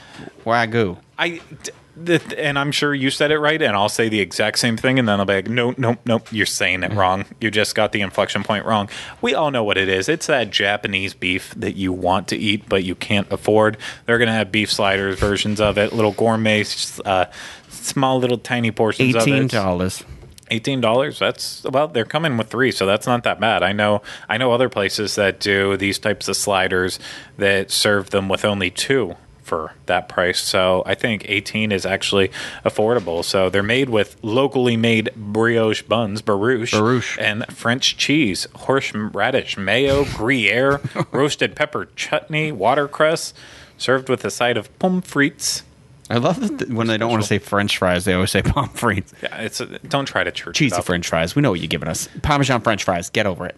Wagyu. 0.44 0.98
I, 1.18 1.40
the, 1.64 1.72
and 2.06 2.58
I'm 2.58 2.72
sure 2.72 2.94
you 2.94 3.10
said 3.10 3.30
it 3.30 3.38
right, 3.38 3.60
and 3.60 3.74
I'll 3.74 3.88
say 3.88 4.08
the 4.08 4.20
exact 4.20 4.58
same 4.58 4.76
thing, 4.76 4.98
and 4.98 5.08
then 5.08 5.18
I'll 5.18 5.26
be 5.26 5.34
like, 5.34 5.48
no, 5.48 5.74
no, 5.76 5.96
no, 6.04 6.22
you're 6.30 6.46
saying 6.46 6.82
it 6.82 6.92
wrong. 6.92 7.24
You 7.40 7.50
just 7.50 7.74
got 7.74 7.92
the 7.92 8.00
inflection 8.00 8.42
point 8.42 8.64
wrong. 8.64 8.88
We 9.20 9.34
all 9.34 9.50
know 9.50 9.64
what 9.64 9.76
it 9.76 9.88
is. 9.88 10.08
It's 10.08 10.26
that 10.26 10.50
Japanese 10.50 11.14
beef 11.14 11.54
that 11.56 11.76
you 11.76 11.92
want 11.92 12.28
to 12.28 12.36
eat, 12.36 12.68
but 12.68 12.84
you 12.84 12.94
can't 12.94 13.30
afford. 13.32 13.76
They're 14.06 14.18
going 14.18 14.28
to 14.28 14.34
have 14.34 14.52
beef 14.52 14.70
sliders 14.70 15.18
versions 15.18 15.60
of 15.60 15.78
it, 15.78 15.92
little 15.92 16.12
gourmet, 16.12 16.64
uh, 17.04 17.26
small 17.68 18.18
little 18.18 18.38
tiny 18.38 18.70
portions 18.70 19.14
of 19.14 19.22
Eighteen 19.22 19.44
it. 19.44 19.50
dollars. 19.50 20.04
Eighteen 20.50 20.80
dollars. 20.80 21.18
That's 21.18 21.64
well, 21.64 21.88
they're 21.88 22.04
coming 22.04 22.36
with 22.36 22.48
three, 22.48 22.72
so 22.72 22.86
that's 22.86 23.06
not 23.06 23.22
that 23.24 23.38
bad. 23.38 23.62
I 23.62 23.72
know. 23.72 24.02
I 24.28 24.38
know 24.38 24.52
other 24.52 24.68
places 24.68 25.14
that 25.16 25.40
do 25.40 25.76
these 25.76 25.98
types 25.98 26.28
of 26.28 26.36
sliders 26.36 26.98
that 27.36 27.70
serve 27.70 28.10
them 28.10 28.28
with 28.28 28.44
only 28.44 28.70
two 28.70 29.16
for 29.48 29.72
that 29.86 30.08
price. 30.08 30.38
So 30.40 30.82
I 30.86 30.94
think 30.94 31.24
18 31.28 31.72
is 31.72 31.84
actually 31.86 32.28
affordable. 32.64 33.24
So 33.24 33.48
they're 33.50 33.62
made 33.62 33.88
with 33.88 34.16
locally 34.22 34.76
made 34.76 35.10
brioche 35.16 35.82
buns, 35.82 36.22
barouche, 36.22 36.72
Barouche. 36.72 37.16
and 37.20 37.44
French 37.48 37.96
cheese, 37.96 38.46
horseradish 38.54 39.56
mayo, 39.56 40.04
Gruyere, 40.04 40.80
roasted 41.12 41.56
pepper 41.56 41.88
chutney, 41.96 42.52
watercress, 42.52 43.32
served 43.76 44.08
with 44.08 44.24
a 44.24 44.30
side 44.30 44.56
of 44.56 44.76
pommes 44.78 45.04
frites. 45.06 45.62
I 46.10 46.16
love 46.16 46.40
that 46.40 46.58
th- 46.58 46.70
when 46.70 46.86
they 46.86 46.96
don't 46.96 47.10
want 47.10 47.22
to 47.22 47.28
say 47.28 47.38
French 47.38 47.76
fries, 47.76 48.04
they 48.06 48.14
always 48.14 48.30
say 48.30 48.40
pommes 48.42 48.70
frites. 48.70 49.12
Yeah, 49.22 49.36
it's 49.42 49.60
a, 49.60 49.78
don't 49.80 50.06
try 50.06 50.24
to 50.24 50.30
church 50.32 50.56
Cheesy. 50.56 50.80
French 50.82 51.08
fries. 51.08 51.34
We 51.36 51.42
know 51.42 51.50
what 51.50 51.60
you're 51.60 51.68
giving 51.68 51.88
us. 51.88 52.08
Parmesan 52.22 52.62
French 52.62 52.84
fries. 52.84 53.10
Get 53.10 53.26
over 53.26 53.44
it. 53.46 53.56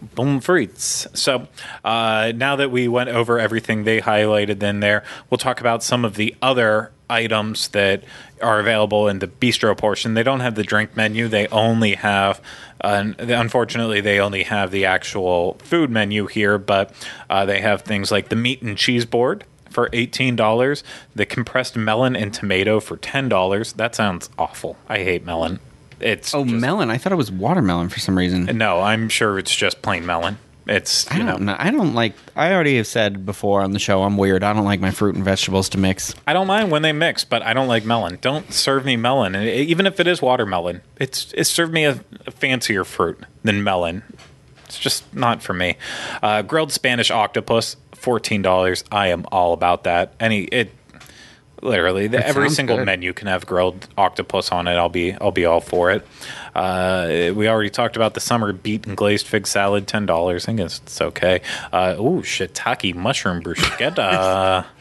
Boom 0.00 0.40
frites. 0.40 1.16
So 1.16 1.48
uh, 1.84 2.32
now 2.34 2.56
that 2.56 2.70
we 2.70 2.88
went 2.88 3.10
over 3.10 3.38
everything 3.38 3.84
they 3.84 4.00
highlighted 4.00 4.62
in 4.62 4.80
there, 4.80 5.04
we'll 5.30 5.38
talk 5.38 5.60
about 5.60 5.82
some 5.82 6.04
of 6.04 6.14
the 6.14 6.34
other 6.40 6.92
items 7.10 7.68
that 7.68 8.04
are 8.42 8.60
available 8.60 9.08
in 9.08 9.18
the 9.18 9.26
bistro 9.26 9.76
portion. 9.76 10.14
They 10.14 10.22
don't 10.22 10.40
have 10.40 10.54
the 10.54 10.62
drink 10.62 10.96
menu. 10.96 11.28
They 11.28 11.46
only 11.48 11.94
have, 11.94 12.40
uh, 12.80 13.12
unfortunately, 13.18 14.00
they 14.00 14.20
only 14.20 14.44
have 14.44 14.70
the 14.70 14.84
actual 14.84 15.54
food 15.54 15.90
menu 15.90 16.26
here, 16.26 16.58
but 16.58 16.92
uh, 17.30 17.46
they 17.46 17.60
have 17.60 17.82
things 17.82 18.10
like 18.10 18.28
the 18.28 18.36
meat 18.36 18.62
and 18.62 18.76
cheese 18.76 19.04
board 19.04 19.44
for 19.70 19.88
$18, 19.90 20.82
the 21.14 21.26
compressed 21.26 21.76
melon 21.76 22.16
and 22.16 22.32
tomato 22.32 22.80
for 22.80 22.96
$10. 22.96 23.74
That 23.74 23.94
sounds 23.94 24.30
awful. 24.38 24.76
I 24.88 24.98
hate 24.98 25.24
melon. 25.24 25.60
It's 26.00 26.34
Oh, 26.34 26.44
just- 26.44 26.54
melon. 26.56 26.90
I 26.90 26.98
thought 26.98 27.12
it 27.12 27.16
was 27.16 27.30
watermelon 27.30 27.88
for 27.88 27.98
some 28.00 28.16
reason. 28.16 28.44
no, 28.56 28.80
I'm 28.80 29.08
sure 29.08 29.38
it's 29.38 29.54
just 29.54 29.82
plain 29.82 30.06
melon. 30.06 30.38
It's 30.66 31.10
I 31.10 31.16
you 31.16 31.22
know 31.24 31.32
don't 31.32 31.42
know. 31.46 31.56
I 31.58 31.70
don't 31.70 31.94
like. 31.94 32.12
I 32.36 32.52
already 32.52 32.76
have 32.76 32.86
said 32.86 33.24
before 33.24 33.62
on 33.62 33.72
the 33.72 33.78
show. 33.78 34.02
I'm 34.02 34.18
weird. 34.18 34.44
I 34.44 34.52
don't 34.52 34.66
like 34.66 34.80
my 34.80 34.90
fruit 34.90 35.14
and 35.14 35.24
vegetables 35.24 35.70
to 35.70 35.78
mix. 35.78 36.14
I 36.26 36.34
don't 36.34 36.46
mind 36.46 36.70
when 36.70 36.82
they 36.82 36.92
mix, 36.92 37.24
but 37.24 37.40
I 37.42 37.54
don't 37.54 37.68
like 37.68 37.86
melon. 37.86 38.18
Don't 38.20 38.52
serve 38.52 38.84
me 38.84 38.94
melon, 38.94 39.34
and 39.34 39.46
it- 39.48 39.66
even 39.68 39.86
if 39.86 39.98
it 39.98 40.06
is 40.06 40.20
watermelon, 40.20 40.82
it's 41.00 41.32
it's 41.34 41.48
served 41.48 41.72
me 41.72 41.84
a, 41.86 42.00
a 42.26 42.30
fancier 42.30 42.84
fruit 42.84 43.18
than 43.42 43.64
melon. 43.64 44.02
It's 44.66 44.78
just 44.78 45.14
not 45.14 45.42
for 45.42 45.54
me. 45.54 45.76
Uh, 46.22 46.42
grilled 46.42 46.70
Spanish 46.70 47.10
octopus, 47.10 47.76
fourteen 47.94 48.42
dollars. 48.42 48.84
I 48.92 49.06
am 49.08 49.24
all 49.32 49.54
about 49.54 49.84
that. 49.84 50.12
Any 50.20 50.42
it. 50.42 50.70
Literally, 51.62 52.06
the, 52.06 52.24
every 52.24 52.50
single 52.50 52.76
good. 52.76 52.86
menu 52.86 53.12
can 53.12 53.26
have 53.26 53.46
grilled 53.46 53.88
octopus 53.96 54.52
on 54.52 54.68
it. 54.68 54.74
I'll 54.74 54.88
be, 54.88 55.14
I'll 55.14 55.32
be 55.32 55.44
all 55.44 55.60
for 55.60 55.90
it. 55.90 56.06
Uh, 56.54 57.32
we 57.34 57.48
already 57.48 57.70
talked 57.70 57.96
about 57.96 58.14
the 58.14 58.20
summer 58.20 58.52
beet 58.52 58.86
and 58.86 58.96
glazed 58.96 59.26
fig 59.26 59.46
salad, 59.46 59.86
ten 59.86 60.06
dollars. 60.06 60.48
I 60.48 60.52
guess 60.52 60.78
it's 60.78 61.00
okay. 61.00 61.40
Uh, 61.72 61.96
ooh, 61.98 62.22
shiitake 62.22 62.94
mushroom 62.94 63.42
bruschetta. 63.42 64.66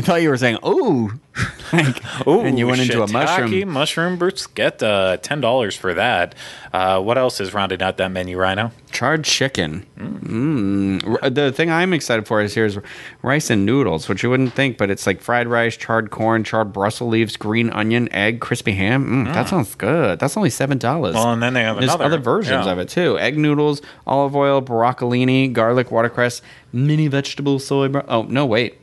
I 0.00 0.02
thought 0.02 0.22
you 0.22 0.30
were 0.30 0.38
saying, 0.38 0.56
"Oh," 0.62 1.12
Ooh, 2.26 2.40
and 2.40 2.58
you 2.58 2.66
went 2.66 2.80
into 2.80 3.02
a 3.02 3.06
mushroom. 3.06 3.68
mushroom 3.70 4.18
bruschetta. 4.18 5.20
Ten 5.20 5.42
dollars 5.42 5.76
for 5.76 5.92
that. 5.92 6.34
Uh, 6.72 7.00
what 7.02 7.18
else 7.18 7.38
is 7.40 7.52
rounding 7.52 7.82
out 7.82 7.98
that 7.98 8.10
menu, 8.10 8.38
Rhino? 8.38 8.72
Charred 8.92 9.24
chicken. 9.24 9.84
Mm. 9.98 11.20
R- 11.22 11.28
The 11.30 11.52
thing 11.52 11.70
I'm 11.70 11.92
excited 11.92 12.26
for 12.26 12.40
is 12.40 12.54
here's 12.54 12.78
rice 13.22 13.50
and 13.50 13.66
noodles, 13.66 14.08
which 14.08 14.22
you 14.22 14.30
wouldn't 14.30 14.54
think, 14.54 14.78
but 14.78 14.90
it's 14.90 15.06
like 15.06 15.20
fried 15.20 15.48
rice, 15.48 15.76
charred 15.76 16.10
corn, 16.10 16.44
charred 16.44 16.72
Brussels 16.72 17.10
leaves, 17.12 17.36
green 17.36 17.70
onion, 17.70 18.10
egg, 18.12 18.40
crispy 18.40 18.72
ham. 18.72 19.26
Mm, 19.26 19.34
That 19.34 19.48
sounds 19.48 19.74
good. 19.74 20.18
That's 20.18 20.36
only 20.38 20.50
seven 20.50 20.78
dollars. 20.78 21.14
Well, 21.14 21.32
and 21.32 21.42
then 21.42 21.52
they 21.54 21.62
have 21.62 21.76
There's 21.76 21.90
another 21.92 22.04
other 22.06 22.18
versions 22.18 22.64
yeah. 22.66 22.72
of 22.72 22.78
it 22.78 22.88
too: 22.88 23.18
egg 23.18 23.36
noodles, 23.36 23.82
olive 24.06 24.34
oil, 24.34 24.62
broccolini, 24.62 25.52
garlic, 25.52 25.90
watercress, 25.90 26.40
mini 26.72 27.06
vegetable 27.06 27.58
soy. 27.58 27.88
Bro- 27.88 28.06
oh 28.08 28.22
no, 28.22 28.46
wait. 28.46 28.78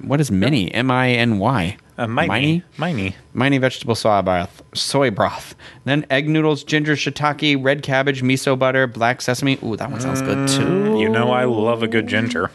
What 0.00 0.20
is 0.20 0.30
mini? 0.30 0.72
M 0.72 0.90
I 0.90 1.10
N 1.10 1.38
Y. 1.38 1.76
Uh, 1.96 2.08
Miney, 2.08 2.64
Miney. 2.76 3.14
Miney 3.34 3.58
vegetable 3.58 3.94
soy 3.94 4.20
broth, 4.20 4.62
soy 4.74 5.10
broth. 5.10 5.54
Then 5.84 6.04
egg 6.10 6.28
noodles, 6.28 6.64
ginger, 6.64 6.94
shiitake, 6.94 7.62
red 7.62 7.84
cabbage, 7.84 8.20
miso 8.20 8.58
butter, 8.58 8.88
black 8.88 9.22
sesame. 9.22 9.58
Ooh, 9.62 9.76
that 9.76 9.92
one 9.92 10.00
sounds 10.00 10.20
good 10.20 10.48
too. 10.48 10.98
You 10.98 11.08
know 11.08 11.30
I 11.30 11.44
love 11.44 11.84
a 11.84 11.88
good 11.88 12.08
ginger. 12.08 12.50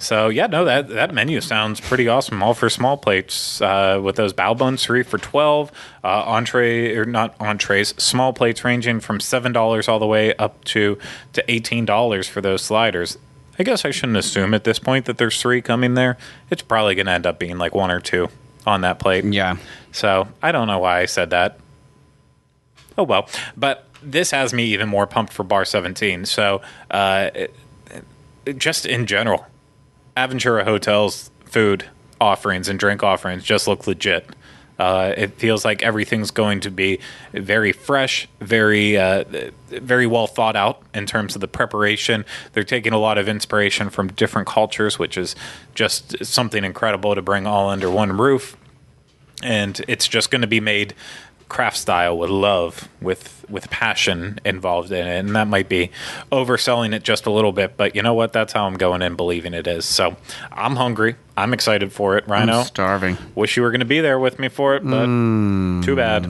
So 0.00 0.28
yeah, 0.28 0.48
no, 0.48 0.64
that 0.64 0.88
that 0.88 1.14
menu 1.14 1.40
sounds 1.40 1.80
pretty 1.80 2.08
awesome. 2.08 2.42
All 2.42 2.54
for 2.54 2.68
small 2.68 2.96
plates 2.96 3.62
uh, 3.62 4.00
with 4.02 4.16
those 4.16 4.32
bao 4.32 4.58
buns, 4.58 4.84
three 4.84 5.04
for 5.04 5.16
twelve. 5.16 5.70
Uh, 6.02 6.24
entree 6.26 6.94
or 6.96 7.04
not 7.04 7.34
entrees, 7.40 7.94
small 8.02 8.32
plates 8.32 8.64
ranging 8.64 8.98
from 9.00 9.20
seven 9.20 9.52
dollars 9.52 9.88
all 9.88 9.98
the 10.00 10.06
way 10.06 10.34
up 10.34 10.62
to 10.64 10.98
to 11.34 11.50
eighteen 11.50 11.84
dollars 11.86 12.28
for 12.28 12.40
those 12.40 12.62
sliders. 12.62 13.16
I 13.58 13.62
guess 13.62 13.84
I 13.84 13.90
shouldn't 13.90 14.18
assume 14.18 14.52
at 14.54 14.64
this 14.64 14.78
point 14.78 15.04
that 15.06 15.18
there's 15.18 15.40
three 15.40 15.62
coming 15.62 15.94
there. 15.94 16.16
It's 16.50 16.62
probably 16.62 16.94
going 16.94 17.06
to 17.06 17.12
end 17.12 17.26
up 17.26 17.38
being 17.38 17.56
like 17.58 17.74
one 17.74 17.90
or 17.90 18.00
two 18.00 18.28
on 18.66 18.80
that 18.80 18.98
plate. 18.98 19.24
Yeah. 19.24 19.56
So 19.92 20.26
I 20.42 20.50
don't 20.52 20.66
know 20.66 20.78
why 20.80 21.00
I 21.00 21.04
said 21.06 21.30
that. 21.30 21.58
Oh 22.98 23.02
well, 23.04 23.28
but 23.56 23.86
this 24.02 24.30
has 24.32 24.52
me 24.52 24.64
even 24.66 24.88
more 24.88 25.06
pumped 25.06 25.32
for 25.32 25.42
Bar 25.44 25.64
17. 25.64 26.26
So 26.26 26.62
uh, 26.90 27.30
it- 27.34 27.54
it- 28.46 28.58
just 28.58 28.84
in 28.86 29.06
general, 29.06 29.46
Aventura 30.16 30.64
Hotel's 30.64 31.30
food 31.46 31.86
offerings 32.20 32.68
and 32.68 32.78
drink 32.78 33.02
offerings 33.02 33.42
just 33.44 33.66
look 33.66 33.86
legit. 33.86 34.28
Uh, 34.78 35.14
it 35.16 35.34
feels 35.34 35.64
like 35.64 35.82
everything's 35.82 36.30
going 36.30 36.60
to 36.60 36.70
be 36.70 36.98
very 37.32 37.72
fresh, 37.72 38.28
very, 38.40 38.96
uh, 38.96 39.24
very 39.68 40.06
well 40.06 40.26
thought 40.26 40.56
out 40.56 40.82
in 40.92 41.06
terms 41.06 41.34
of 41.34 41.40
the 41.40 41.48
preparation. 41.48 42.24
They're 42.52 42.64
taking 42.64 42.92
a 42.92 42.98
lot 42.98 43.16
of 43.16 43.28
inspiration 43.28 43.90
from 43.90 44.08
different 44.08 44.48
cultures, 44.48 44.98
which 44.98 45.16
is 45.16 45.36
just 45.74 46.24
something 46.24 46.64
incredible 46.64 47.14
to 47.14 47.22
bring 47.22 47.46
all 47.46 47.70
under 47.70 47.90
one 47.90 48.16
roof 48.16 48.56
and 49.42 49.80
it's 49.88 50.08
just 50.08 50.30
going 50.30 50.40
to 50.40 50.48
be 50.48 50.60
made 50.60 50.94
craft 51.48 51.76
style 51.76 52.16
with 52.16 52.30
love 52.30 52.88
with 53.00 53.44
with 53.48 53.68
passion 53.70 54.38
involved 54.44 54.90
in 54.90 55.06
it. 55.06 55.18
And 55.18 55.36
that 55.36 55.48
might 55.48 55.68
be 55.68 55.90
overselling 56.32 56.94
it 56.94 57.02
just 57.02 57.26
a 57.26 57.30
little 57.30 57.52
bit 57.52 57.76
but 57.76 57.94
you 57.94 58.02
know 58.02 58.14
what? 58.14 58.32
That's 58.32 58.52
how 58.52 58.66
i'm 58.66 58.76
going 58.76 59.02
in 59.02 59.16
believing 59.16 59.54
it 59.54 59.66
is. 59.66 59.84
So 59.84 60.16
i'm 60.52 60.76
hungry. 60.76 61.16
I'm 61.36 61.52
excited 61.52 61.92
for 61.92 62.16
it 62.16 62.26
rhino. 62.28 62.60
I'm 62.60 62.64
starving. 62.64 63.18
wish 63.34 63.56
you 63.56 63.62
were 63.62 63.70
going 63.70 63.80
to 63.80 63.86
be 63.86 64.00
there 64.00 64.18
with 64.18 64.38
me 64.38 64.48
for 64.48 64.76
it 64.76 64.84
but 64.84 65.06
hmm. 65.06 65.82
too 65.82 65.96
bad 65.96 66.24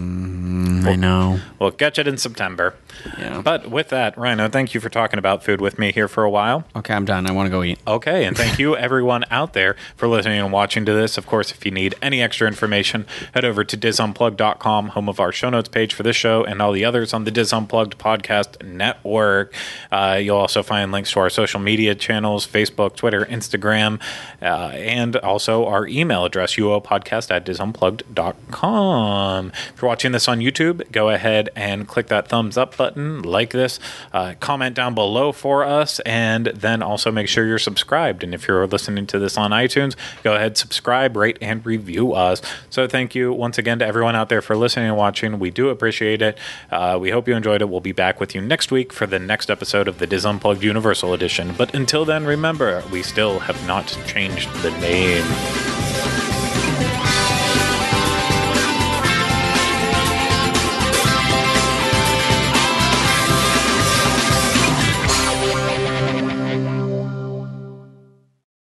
I 0.86 0.96
know. 0.96 1.40
we'll 1.58 1.70
catch 1.72 1.98
it 1.98 2.06
in 2.06 2.16
september 2.16 2.74
Yeah. 3.18 3.40
but 3.42 3.68
with 3.70 3.88
that 3.88 4.16
rhino 4.16 4.48
thank 4.48 4.74
you 4.74 4.80
for 4.80 4.88
talking 4.88 5.18
about 5.18 5.42
food 5.44 5.60
with 5.60 5.78
me 5.78 5.92
here 5.92 6.08
for 6.08 6.24
a 6.24 6.30
while 6.30 6.64
Okay, 6.76 6.94
I'm 6.94 7.04
done. 7.04 7.26
I 7.28 7.32
want 7.32 7.46
to 7.46 7.50
go 7.50 7.62
eat. 7.62 7.78
Okay, 7.86 8.24
and 8.24 8.36
thank 8.36 8.58
you 8.58 8.76
everyone 8.86 9.24
out 9.30 9.52
there 9.52 9.76
for 9.96 10.08
listening 10.08 10.40
and 10.40 10.52
watching 10.52 10.84
to 10.84 10.92
this. 10.92 11.16
Of 11.16 11.26
course, 11.26 11.50
if 11.52 11.64
you 11.64 11.70
need 11.70 11.94
any 12.02 12.20
extra 12.22 12.46
information, 12.48 13.06
head 13.32 13.44
over 13.44 13.64
to 13.64 13.76
disunplug.com, 13.76 14.88
home 14.88 15.08
of 15.08 15.20
our 15.20 15.32
show 15.32 15.50
notes 15.50 15.68
page 15.68 15.94
for 15.94 16.02
this 16.02 16.16
show 16.16 16.44
and 16.44 16.60
all 16.60 16.72
the 16.72 16.84
others 16.84 17.14
on 17.14 17.24
the 17.24 17.30
Dis 17.30 17.52
Unplugged 17.52 17.96
podcast 17.98 18.64
network. 18.66 19.54
Uh, 19.92 20.18
you'll 20.20 20.36
also 20.36 20.62
find 20.62 20.90
links 20.92 21.12
to 21.12 21.20
our 21.20 21.30
social 21.30 21.60
media 21.60 21.94
channels 21.94 22.46
Facebook, 22.46 22.96
Twitter, 22.96 23.24
Instagram, 23.26 24.00
uh, 24.42 24.70
and 24.74 25.16
also 25.16 25.66
our 25.66 25.86
email 25.86 26.24
address, 26.24 26.56
uopodcast 26.56 27.30
at 27.30 27.46
disunplugged.com. 27.46 29.52
If 29.74 29.82
you're 29.82 29.88
watching 29.88 30.12
this 30.12 30.28
on 30.28 30.40
YouTube, 30.44 30.90
go 30.92 31.08
ahead 31.08 31.48
and 31.56 31.88
click 31.88 32.08
that 32.08 32.28
thumbs 32.28 32.56
up 32.56 32.76
button, 32.76 33.22
like 33.22 33.50
this, 33.50 33.80
uh, 34.12 34.34
comment 34.40 34.74
down 34.74 34.94
below 34.94 35.32
for 35.32 35.64
us, 35.64 36.00
and 36.00 36.46
then 36.46 36.82
also 36.82 37.10
make 37.10 37.28
sure 37.28 37.46
you're 37.46 37.58
subscribed. 37.58 38.22
And 38.22 38.34
if 38.34 38.46
you're 38.46 38.66
listening 38.66 39.06
to 39.08 39.18
this 39.18 39.36
on 39.36 39.50
iTunes, 39.50 39.96
go 40.22 40.34
ahead, 40.34 40.56
subscribe, 40.56 41.16
rate, 41.16 41.38
and 41.40 41.64
review 41.64 42.12
us. 42.12 42.42
So 42.70 42.86
thank 42.86 43.14
you 43.14 43.32
once 43.32 43.58
again 43.58 43.78
to 43.78 43.86
everyone 43.86 44.14
out 44.14 44.28
there 44.28 44.42
for 44.42 44.56
listening 44.56 44.88
and 44.88 44.96
watching. 44.96 45.38
We 45.38 45.50
do 45.50 45.68
appreciate 45.68 46.22
it. 46.22 46.38
Uh, 46.70 46.98
we 47.00 47.10
hope 47.10 47.28
you 47.28 47.34
enjoyed 47.34 47.62
it. 47.62 47.68
We'll 47.68 47.80
be 47.80 47.92
back 47.92 48.20
with 48.20 48.34
you 48.34 48.40
next 48.40 48.70
week 48.70 48.92
for 48.92 49.06
the 49.06 49.18
next 49.18 49.50
episode 49.50 49.88
of 49.88 49.98
the 49.98 50.06
Dis 50.06 50.24
Unplugged 50.24 50.62
Universal 50.62 51.14
Edition. 51.14 51.54
But 51.56 51.74
until 51.74 52.04
then, 52.04 52.24
remember, 52.24 52.82
we 52.92 53.02
still 53.02 53.38
have 53.40 53.66
not 53.66 53.86
changed 54.06 54.52
the 54.62 54.70
name. 54.80 55.73